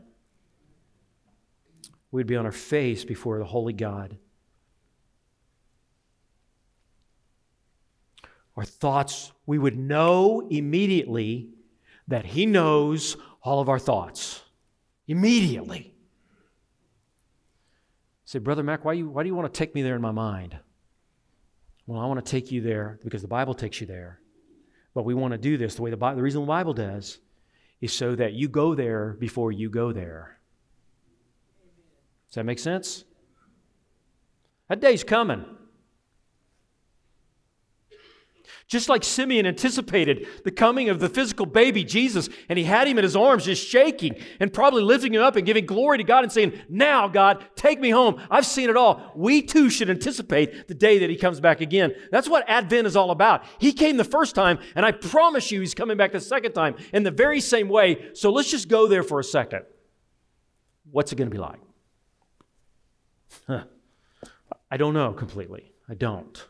We'd 2.12 2.28
be 2.28 2.36
on 2.36 2.46
our 2.46 2.52
face 2.52 3.04
before 3.04 3.40
the 3.40 3.46
Holy 3.46 3.74
God. 3.74 4.18
Our 8.56 8.64
thoughts, 8.64 9.34
we 9.46 9.58
would 9.58 9.78
know 9.78 10.48
immediately 10.50 11.50
that 12.08 12.26
He 12.26 12.46
knows 12.46 13.18
all 13.42 13.60
of 13.60 13.68
our 13.68 13.80
thoughts. 13.80 14.44
Immediately. 15.08 15.94
Say, 18.26 18.40
Brother 18.40 18.64
Mac, 18.64 18.84
why, 18.84 18.94
you, 18.94 19.10
why 19.10 19.24
do 19.24 19.30
you 19.30 19.36
want 19.36 19.54
to 19.54 19.58
take 19.58 19.76
me 19.76 19.82
there 19.82 19.96
in 19.96 20.02
my 20.02 20.12
mind? 20.12 20.58
Well, 21.86 22.02
I 22.02 22.06
want 22.08 22.24
to 22.26 22.30
take 22.30 22.52
you 22.52 22.62
there 22.62 23.00
because 23.04 23.22
the 23.22 23.28
Bible 23.28 23.54
takes 23.54 23.80
you 23.80 23.88
there. 23.88 24.20
But 24.96 25.06
we 25.06 25.14
want 25.14 25.34
to 25.34 25.38
do 25.38 25.58
this 25.58 25.76
the 25.76 25.84
way 25.84 25.92
the 25.92 25.98
Bible, 25.98 26.18
the 26.18 26.24
reason 26.24 26.42
the 26.42 26.48
Bible 26.48 26.74
does 26.74 27.20
is 27.82 27.94
so 27.94 28.16
that 28.16 28.34
you 28.34 28.48
go 28.48 28.74
there 28.74 29.16
before 29.20 29.52
you 29.52 29.70
go 29.70 29.92
there. 29.92 30.40
Does 32.30 32.36
that 32.36 32.46
make 32.46 32.60
sense? 32.60 33.04
That 34.70 34.80
day's 34.80 35.04
coming. 35.04 35.46
Just 38.68 38.90
like 38.90 39.04
Simeon 39.04 39.46
anticipated 39.46 40.28
the 40.44 40.50
coming 40.50 40.90
of 40.90 41.00
the 41.00 41.08
physical 41.08 41.46
baby 41.46 41.84
Jesus, 41.84 42.30
and 42.50 42.58
he 42.58 42.66
had 42.66 42.88
him 42.88 42.98
in 42.98 43.04
his 43.04 43.16
arms, 43.16 43.46
just 43.46 43.66
shaking 43.66 44.16
and 44.40 44.52
probably 44.52 44.82
lifting 44.82 45.14
him 45.14 45.22
up 45.22 45.36
and 45.36 45.46
giving 45.46 45.68
glory 45.68 46.00
to 46.00 46.04
God 46.04 46.24
and 46.24 46.32
saying, 46.34 46.54
Now, 46.68 47.08
God, 47.08 47.46
take 47.56 47.80
me 47.80 47.92
home. 47.92 48.20
I've 48.32 48.46
seen 48.46 48.72
it 48.72 48.76
all. 48.76 49.12
We 49.16 49.44
too 49.44 49.70
should 49.70 49.92
anticipate 49.92 50.68
the 50.68 50.74
day 50.74 50.98
that 51.00 51.12
he 51.12 51.16
comes 51.16 51.40
back 51.40 51.62
again. 51.62 51.94
That's 52.10 52.28
what 52.28 52.44
Advent 52.50 52.88
is 52.88 52.96
all 52.96 53.12
about. 53.12 53.44
He 53.60 53.72
came 53.72 53.98
the 53.98 54.04
first 54.04 54.34
time, 54.34 54.58
and 54.74 54.84
I 54.84 54.92
promise 54.94 55.52
you 55.52 55.60
he's 55.60 55.76
coming 55.76 55.96
back 55.96 56.12
the 56.12 56.20
second 56.20 56.54
time 56.54 56.76
in 56.92 57.04
the 57.04 57.12
very 57.12 57.42
same 57.42 57.70
way. 57.70 58.10
So 58.14 58.32
let's 58.32 58.50
just 58.50 58.68
go 58.68 58.88
there 58.88 59.04
for 59.04 59.20
a 59.20 59.24
second. 59.24 59.62
What's 60.90 61.12
it 61.12 61.18
going 61.18 61.30
to 61.30 61.36
be 61.36 61.40
like? 61.40 61.60
Huh. 63.46 63.66
I 64.72 64.78
don't 64.78 64.96
know 64.96 65.14
completely. 65.14 65.72
I 65.88 65.94
don't. 65.94 66.48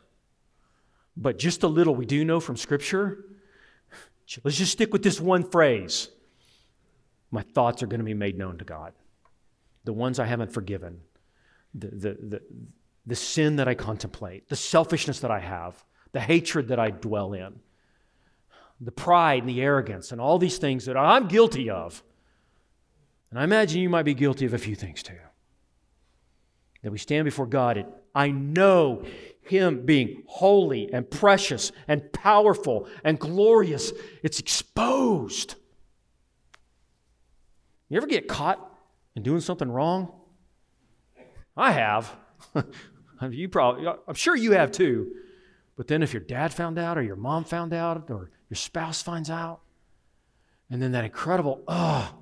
But 1.18 1.40
just 1.40 1.64
a 1.64 1.68
little 1.68 1.96
we 1.96 2.06
do 2.06 2.26
know 2.26 2.40
from 2.40 2.58
Scripture. 2.58 3.26
Let's 4.44 4.58
just 4.58 4.72
stick 4.72 4.92
with 4.92 5.04
this 5.04 5.22
one 5.22 5.50
phrase. 5.50 6.10
My 7.32 7.42
thoughts 7.42 7.84
are 7.84 7.88
going 7.88 8.00
to 8.00 8.06
be 8.06 8.14
made 8.14 8.38
known 8.38 8.58
to 8.58 8.66
God. 8.66 8.94
The 9.84 9.94
ones 9.94 10.20
I 10.20 10.26
haven't 10.26 10.52
forgiven, 10.52 11.02
the, 11.74 11.88
the, 11.88 12.14
the, 12.14 12.42
the 13.06 13.16
sin 13.16 13.58
that 13.58 13.68
I 13.68 13.76
contemplate, 13.76 14.50
the 14.50 14.56
selfishness 14.56 15.20
that 15.20 15.32
I 15.32 15.40
have, 15.40 15.84
the 16.12 16.20
hatred 16.20 16.70
that 16.70 16.80
I 16.80 16.90
dwell 16.90 17.34
in, 17.34 17.60
the 18.82 18.92
pride 18.92 19.44
and 19.44 19.50
the 19.50 19.62
arrogance, 19.62 20.12
and 20.12 20.20
all 20.20 20.40
these 20.40 20.58
things 20.58 20.86
that 20.86 20.98
I'm 20.98 21.28
guilty 21.28 21.70
of. 21.70 22.04
And 23.30 23.40
I 23.40 23.44
imagine 23.44 23.82
you 23.82 23.90
might 23.90 24.04
be 24.04 24.14
guilty 24.14 24.46
of 24.46 24.54
a 24.54 24.58
few 24.58 24.76
things 24.76 25.04
too. 25.04 25.14
That 26.84 26.92
we 26.92 26.98
stand 26.98 27.26
before 27.26 27.48
God, 27.48 27.78
and 27.78 27.88
I 28.14 28.32
know 28.32 29.04
him 29.46 29.86
being 29.86 30.24
holy 30.28 30.92
and 30.92 31.10
precious 31.10 31.72
and 31.88 32.12
powerful 32.12 32.88
and 33.04 33.20
glorious, 33.20 33.94
it's 34.24 34.40
exposed. 34.40 35.56
You 37.90 37.98
ever 37.98 38.08
get 38.08 38.28
caught 38.28 38.76
in 39.16 39.24
doing 39.24 39.42
something 39.42 39.70
wrong? 39.70 40.12
I 41.56 41.72
have. 41.72 42.16
you 43.30 43.48
probably, 43.48 43.88
I'm 44.08 44.16
sure 44.16 44.36
you 44.36 44.52
have 44.54 44.72
too. 44.72 45.12
But 45.78 45.88
then 45.88 46.04
if 46.04 46.14
your 46.14 46.22
dad 46.22 46.54
found 46.54 46.80
out 46.80 46.98
or 46.98 47.04
your 47.04 47.16
mom 47.16 47.44
found 47.44 47.74
out 47.74 48.10
or 48.10 48.32
your 48.50 48.56
spouse 48.56 49.02
finds 49.02 49.30
out, 49.30 49.62
and 50.70 50.82
then 50.82 50.94
that 50.94 51.06
incredible, 51.06 51.64
oh, 51.68 52.16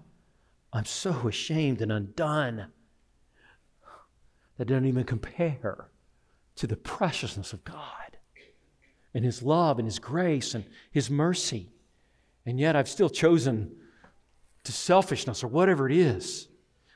I'm 0.73 0.86
so 0.86 1.27
ashamed 1.27 1.81
and 1.81 1.91
undone. 1.91 2.67
That 4.57 4.65
doesn't 4.65 4.86
even 4.86 5.05
compare 5.05 5.89
to 6.56 6.68
the 6.68 6.78
preciousness 6.78 7.54
of 7.54 7.63
God 7.63 8.18
and 9.13 9.24
His 9.24 9.42
love 9.42 9.80
and 9.80 9.88
His 9.88 10.00
grace 10.00 10.54
and 10.54 10.66
His 10.92 11.10
mercy. 11.10 11.72
And 12.46 12.60
yet 12.60 12.76
I've 12.76 12.89
still 12.89 13.10
chosen 13.10 13.76
to 14.63 14.72
selfishness 14.72 15.44
or 15.44 15.48
whatever 15.48 15.89
it 15.89 15.96
is. 15.96 16.48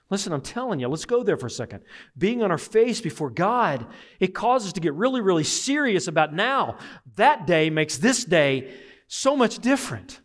Listen, 0.10 0.32
I'm 0.32 0.42
telling 0.42 0.80
you, 0.80 0.88
let's 0.88 1.06
go 1.06 1.22
there 1.22 1.36
for 1.36 1.48
a 1.48 1.52
second. 1.52 1.84
Being 2.18 2.42
on 2.42 2.50
our 2.50 2.58
face 2.58 3.02
before 3.02 3.30
God, 3.30 3.86
it 4.20 4.34
causes 4.34 4.68
us 4.68 4.74
to 4.74 4.80
get 4.80 4.94
really, 4.94 5.20
really 5.20 5.44
serious 5.44 6.08
about 6.08 6.34
now. 6.34 6.78
That 7.16 7.46
day 7.46 7.70
makes 7.70 7.98
this 7.98 8.24
day 8.24 8.74
so 9.08 9.36
much 9.36 9.60
different. 9.60 10.22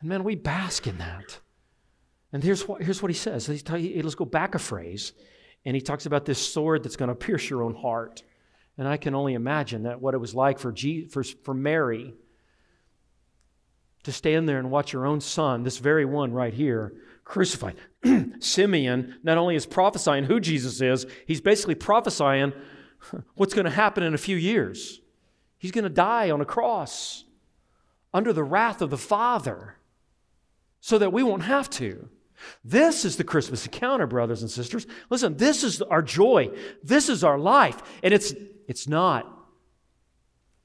And 0.00 0.08
man, 0.08 0.22
we 0.22 0.36
bask 0.36 0.86
in 0.86 0.98
that. 0.98 1.40
And 2.32 2.44
here's 2.44 2.68
what, 2.68 2.82
here's 2.82 3.02
what 3.02 3.10
he 3.10 3.16
says. 3.16 3.48
Let's 3.48 4.14
go 4.14 4.24
back 4.24 4.54
a 4.54 4.60
phrase. 4.60 5.12
And 5.64 5.74
he 5.74 5.82
talks 5.82 6.06
about 6.06 6.24
this 6.24 6.38
sword 6.38 6.84
that's 6.84 6.96
going 6.96 7.08
to 7.08 7.14
pierce 7.14 7.50
your 7.50 7.64
own 7.64 7.74
heart. 7.74 8.22
And 8.80 8.88
I 8.88 8.96
can 8.96 9.14
only 9.14 9.34
imagine 9.34 9.82
that 9.82 10.00
what 10.00 10.14
it 10.14 10.18
was 10.18 10.34
like 10.34 10.58
for, 10.58 10.74
for, 11.10 11.22
for 11.22 11.52
Mary 11.52 12.14
to 14.04 14.10
stand 14.10 14.48
there 14.48 14.58
and 14.58 14.70
watch 14.70 14.92
her 14.92 15.04
own 15.04 15.20
son, 15.20 15.64
this 15.64 15.76
very 15.76 16.06
one 16.06 16.32
right 16.32 16.54
here, 16.54 16.94
crucified. 17.22 17.76
Simeon 18.38 19.18
not 19.22 19.36
only 19.36 19.54
is 19.54 19.66
prophesying 19.66 20.24
who 20.24 20.40
Jesus 20.40 20.80
is, 20.80 21.04
he's 21.26 21.42
basically 21.42 21.74
prophesying 21.74 22.54
what's 23.34 23.52
going 23.52 23.66
to 23.66 23.70
happen 23.70 24.02
in 24.02 24.14
a 24.14 24.18
few 24.18 24.38
years. 24.38 25.02
He's 25.58 25.72
going 25.72 25.84
to 25.84 25.90
die 25.90 26.30
on 26.30 26.40
a 26.40 26.46
cross 26.46 27.24
under 28.14 28.32
the 28.32 28.44
wrath 28.44 28.80
of 28.80 28.88
the 28.88 28.96
Father 28.96 29.76
so 30.80 30.96
that 30.96 31.12
we 31.12 31.22
won't 31.22 31.42
have 31.42 31.68
to. 31.68 32.08
This 32.64 33.04
is 33.04 33.16
the 33.16 33.24
Christmas 33.24 33.64
encounter, 33.66 34.06
brothers 34.06 34.42
and 34.42 34.50
sisters. 34.50 34.86
Listen, 35.08 35.36
this 35.36 35.62
is 35.64 35.82
our 35.82 36.02
joy. 36.02 36.50
This 36.82 37.08
is 37.08 37.24
our 37.24 37.38
life. 37.38 37.80
And 38.02 38.14
it's 38.14 38.34
it's 38.68 38.86
not. 38.86 39.36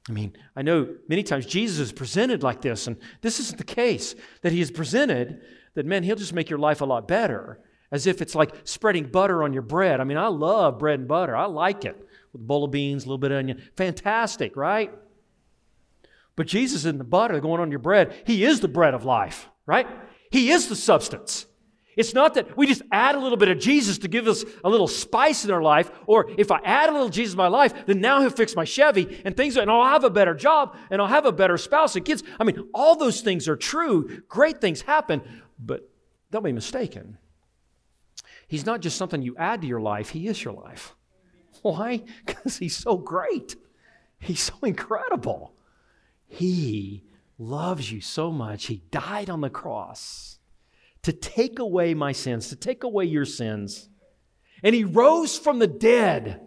I 0.08 0.12
mean, 0.12 0.34
I 0.56 0.62
know 0.62 0.96
many 1.08 1.24
times 1.24 1.46
Jesus 1.46 1.80
is 1.80 1.92
presented 1.92 2.44
like 2.44 2.62
this, 2.62 2.86
and 2.86 2.98
this 3.22 3.40
isn't 3.40 3.58
the 3.58 3.64
case. 3.64 4.14
That 4.42 4.52
he 4.52 4.62
is 4.62 4.70
presented 4.70 5.42
that, 5.74 5.86
man, 5.86 6.04
he'll 6.04 6.16
just 6.16 6.34
make 6.34 6.50
your 6.50 6.60
life 6.60 6.82
a 6.82 6.86
lot 6.86 7.08
better, 7.08 7.60
as 7.92 8.06
if 8.06 8.22
it's 8.22 8.36
like 8.36 8.54
spreading 8.64 9.06
butter 9.06 9.44
on 9.44 9.54
your 9.54 9.64
bread. 9.64 10.00
I 10.00 10.04
mean, 10.04 10.18
I 10.18 10.28
love 10.28 10.78
bread 10.78 11.00
and 11.00 11.08
butter, 11.08 11.36
I 11.36 11.46
like 11.46 11.86
it 11.86 11.98
with 12.32 12.42
a 12.42 12.46
bowl 12.46 12.66
of 12.66 12.72
beans, 12.72 13.04
a 13.04 13.08
little 13.08 13.18
bit 13.18 13.32
of 13.32 13.40
onion. 13.40 13.64
Fantastic, 13.76 14.56
right? 14.56 14.94
But 16.36 16.48
Jesus 16.48 16.82
isn't 16.82 16.98
the 16.98 17.04
butter 17.04 17.40
going 17.40 17.62
on 17.62 17.72
your 17.72 17.80
bread, 17.80 18.14
he 18.26 18.46
is 18.46 18.60
the 18.60 18.68
bread 18.68 18.94
of 18.94 19.06
life, 19.06 19.50
right? 19.66 19.88
He 20.30 20.52
is 20.52 20.68
the 20.68 20.76
substance. 20.76 21.48
It's 21.96 22.14
not 22.14 22.34
that 22.34 22.58
we 22.58 22.68
just 22.68 22.82
add 22.92 23.16
a 23.16 23.20
little 23.20 23.38
bit 23.38 23.48
of 23.48 23.58
Jesus 23.58 23.98
to 24.00 24.08
give 24.08 24.28
us 24.28 24.44
a 24.64 24.70
little 24.70 24.88
spice 24.88 25.46
in 25.46 25.52
our 25.52 25.62
life, 25.62 25.92
or 26.08 26.30
if 26.38 26.52
I 26.52 26.60
add 26.64 26.90
a 26.90 26.92
little 26.92 27.10
Jesus 27.10 27.34
in 27.34 27.38
my 27.38 27.48
life, 27.48 27.86
then 27.86 28.02
now 28.02 28.20
he'll 28.20 28.30
fix 28.30 28.56
my 28.56 28.66
Chevy 28.66 29.22
and 29.24 29.36
things, 29.38 29.56
and 29.56 29.72
I'll 29.72 29.86
have 29.86 30.04
a 30.04 30.10
better 30.10 30.34
job 30.34 30.76
and 30.90 31.02
I'll 31.02 31.08
have 31.08 31.26
a 31.26 31.32
better 31.32 31.58
spouse 31.58 31.96
and 31.96 32.04
kids. 32.04 32.24
I 32.40 32.44
mean, 32.44 32.68
all 32.74 32.96
those 32.96 33.22
things 33.22 33.48
are 33.48 33.56
true. 33.56 34.22
Great 34.28 34.60
things 34.60 34.82
happen, 34.82 35.22
but 35.58 35.90
don't 36.32 36.44
be 36.44 36.52
mistaken. 36.52 37.18
He's 38.48 38.66
not 38.66 38.82
just 38.82 38.98
something 38.98 39.22
you 39.22 39.36
add 39.38 39.62
to 39.62 39.68
your 39.68 39.82
life, 39.82 40.10
he 40.10 40.28
is 40.28 40.44
your 40.44 40.54
life. 40.54 40.96
Why? 41.62 42.04
Because 42.26 42.58
he's 42.58 42.76
so 42.76 42.98
great. 42.98 43.56
He's 44.20 44.42
so 44.42 44.56
incredible. 44.64 45.54
He 46.28 47.06
loves 47.38 47.92
you 47.92 48.02
so 48.02 48.32
much, 48.32 48.66
he 48.66 48.84
died 48.92 49.30
on 49.30 49.42
the 49.42 49.50
cross 49.50 50.40
to 51.06 51.14
take 51.14 51.60
away 51.60 51.94
my 51.94 52.12
sins, 52.12 52.50
to 52.50 52.56
take 52.56 52.84
away 52.84 53.06
your 53.06 53.26
sins. 53.26 53.90
And 54.64 54.74
he 54.74 54.84
rose 54.84 55.38
from 55.38 55.60
the 55.60 55.68
dead. 55.68 56.42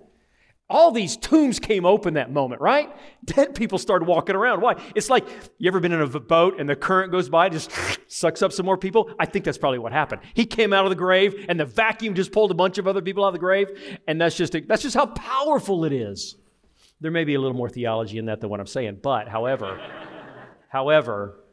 All 0.68 0.90
these 0.90 1.16
tombs 1.16 1.60
came 1.60 1.86
open 1.86 2.14
that 2.14 2.32
moment, 2.32 2.60
right? 2.60 2.90
Dead 3.24 3.54
people 3.54 3.78
started 3.78 4.08
walking 4.08 4.34
around. 4.34 4.60
Why? 4.60 4.74
It's 4.96 5.08
like 5.08 5.28
you 5.58 5.68
ever 5.68 5.78
been 5.78 5.92
in 5.92 6.00
a 6.00 6.20
boat 6.20 6.58
and 6.58 6.68
the 6.68 6.74
current 6.74 7.12
goes 7.12 7.28
by, 7.28 7.48
just 7.48 7.70
sucks 8.08 8.42
up 8.42 8.52
some 8.52 8.66
more 8.66 8.76
people? 8.76 9.08
I 9.20 9.26
think 9.26 9.44
that's 9.44 9.58
probably 9.58 9.78
what 9.78 9.92
happened. 9.92 10.22
He 10.34 10.44
came 10.44 10.72
out 10.72 10.84
of 10.84 10.90
the 10.90 10.96
grave 10.96 11.46
and 11.48 11.58
the 11.60 11.64
vacuum 11.64 12.14
just 12.14 12.32
pulled 12.32 12.50
a 12.50 12.54
bunch 12.54 12.78
of 12.78 12.88
other 12.88 13.00
people 13.00 13.24
out 13.24 13.28
of 13.28 13.34
the 13.34 13.38
grave, 13.38 13.68
and 14.08 14.20
that's 14.20 14.36
just 14.36 14.56
that's 14.66 14.82
just 14.82 14.96
how 14.96 15.06
powerful 15.06 15.84
it 15.84 15.92
is. 15.92 16.36
There 17.00 17.12
may 17.12 17.22
be 17.22 17.34
a 17.34 17.40
little 17.40 17.56
more 17.56 17.68
theology 17.68 18.18
in 18.18 18.26
that 18.26 18.40
than 18.40 18.50
what 18.50 18.58
I'm 18.58 18.66
saying, 18.66 18.98
but 19.02 19.28
however, 19.28 19.80
however, 20.68 21.44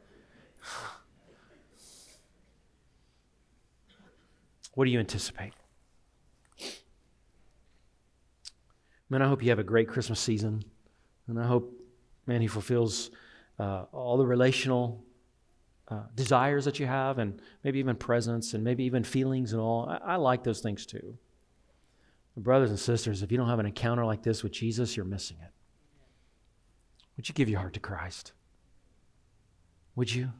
What 4.76 4.84
do 4.84 4.90
you 4.90 4.98
anticipate? 4.98 5.54
Man, 9.08 9.22
I 9.22 9.26
hope 9.26 9.42
you 9.42 9.48
have 9.48 9.58
a 9.58 9.64
great 9.64 9.88
Christmas 9.88 10.20
season. 10.20 10.62
And 11.28 11.40
I 11.40 11.46
hope, 11.46 11.72
man, 12.26 12.42
He 12.42 12.46
fulfills 12.46 13.10
uh, 13.58 13.84
all 13.90 14.18
the 14.18 14.26
relational 14.26 15.02
uh, 15.88 16.02
desires 16.14 16.66
that 16.66 16.78
you 16.78 16.84
have, 16.84 17.18
and 17.18 17.40
maybe 17.64 17.78
even 17.78 17.96
presents, 17.96 18.52
and 18.52 18.62
maybe 18.62 18.84
even 18.84 19.02
feelings 19.02 19.54
and 19.54 19.62
all. 19.62 19.88
I, 19.88 20.12
I 20.12 20.16
like 20.16 20.44
those 20.44 20.60
things 20.60 20.84
too. 20.84 21.16
brothers 22.36 22.68
and 22.68 22.78
sisters, 22.78 23.22
if 23.22 23.32
you 23.32 23.38
don't 23.38 23.48
have 23.48 23.60
an 23.60 23.66
encounter 23.66 24.04
like 24.04 24.22
this 24.22 24.42
with 24.42 24.52
Jesus, 24.52 24.94
you're 24.94 25.06
missing 25.06 25.38
it. 25.42 25.52
Would 27.16 27.30
you 27.30 27.34
give 27.34 27.48
your 27.48 27.60
heart 27.60 27.72
to 27.72 27.80
Christ? 27.80 28.32
Would 29.94 30.14
you? 30.14 30.32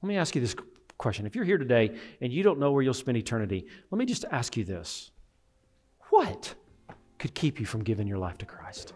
Let 0.00 0.08
me 0.08 0.16
ask 0.16 0.34
you 0.34 0.40
this 0.40 0.56
question. 1.00 1.26
If 1.26 1.34
you're 1.34 1.44
here 1.44 1.58
today 1.58 1.96
and 2.20 2.32
you 2.32 2.42
don't 2.42 2.58
know 2.60 2.70
where 2.70 2.82
you'll 2.82 2.94
spend 2.94 3.16
eternity, 3.16 3.66
let 3.90 3.98
me 3.98 4.04
just 4.04 4.24
ask 4.30 4.56
you 4.56 4.64
this 4.64 5.10
What 6.10 6.54
could 7.18 7.34
keep 7.34 7.58
you 7.58 7.66
from 7.66 7.82
giving 7.82 8.06
your 8.06 8.18
life 8.18 8.38
to 8.38 8.46
Christ? 8.46 8.92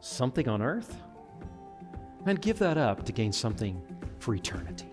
Something 0.00 0.48
on 0.48 0.62
earth? 0.62 0.96
Man, 2.24 2.36
give 2.36 2.58
that 2.58 2.78
up 2.78 3.04
to 3.06 3.12
gain 3.12 3.32
something 3.32 3.82
for 4.18 4.34
eternity. 4.34 4.86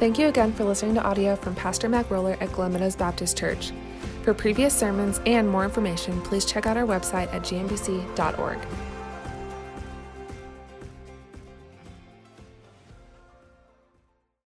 Thank 0.00 0.18
you 0.18 0.26
again 0.26 0.52
for 0.52 0.64
listening 0.64 0.94
to 0.96 1.02
audio 1.02 1.36
from 1.36 1.54
Pastor 1.54 1.88
Mac 1.88 2.10
Roller 2.10 2.36
at 2.40 2.52
Glen 2.52 2.72
Baptist 2.98 3.38
Church. 3.38 3.72
For 4.22 4.34
previous 4.34 4.76
sermons 4.76 5.20
and 5.24 5.48
more 5.48 5.64
information, 5.64 6.20
please 6.22 6.44
check 6.44 6.66
out 6.66 6.76
our 6.76 6.86
website 6.86 7.32
at 7.32 7.42
gmbc.org. 7.42 8.58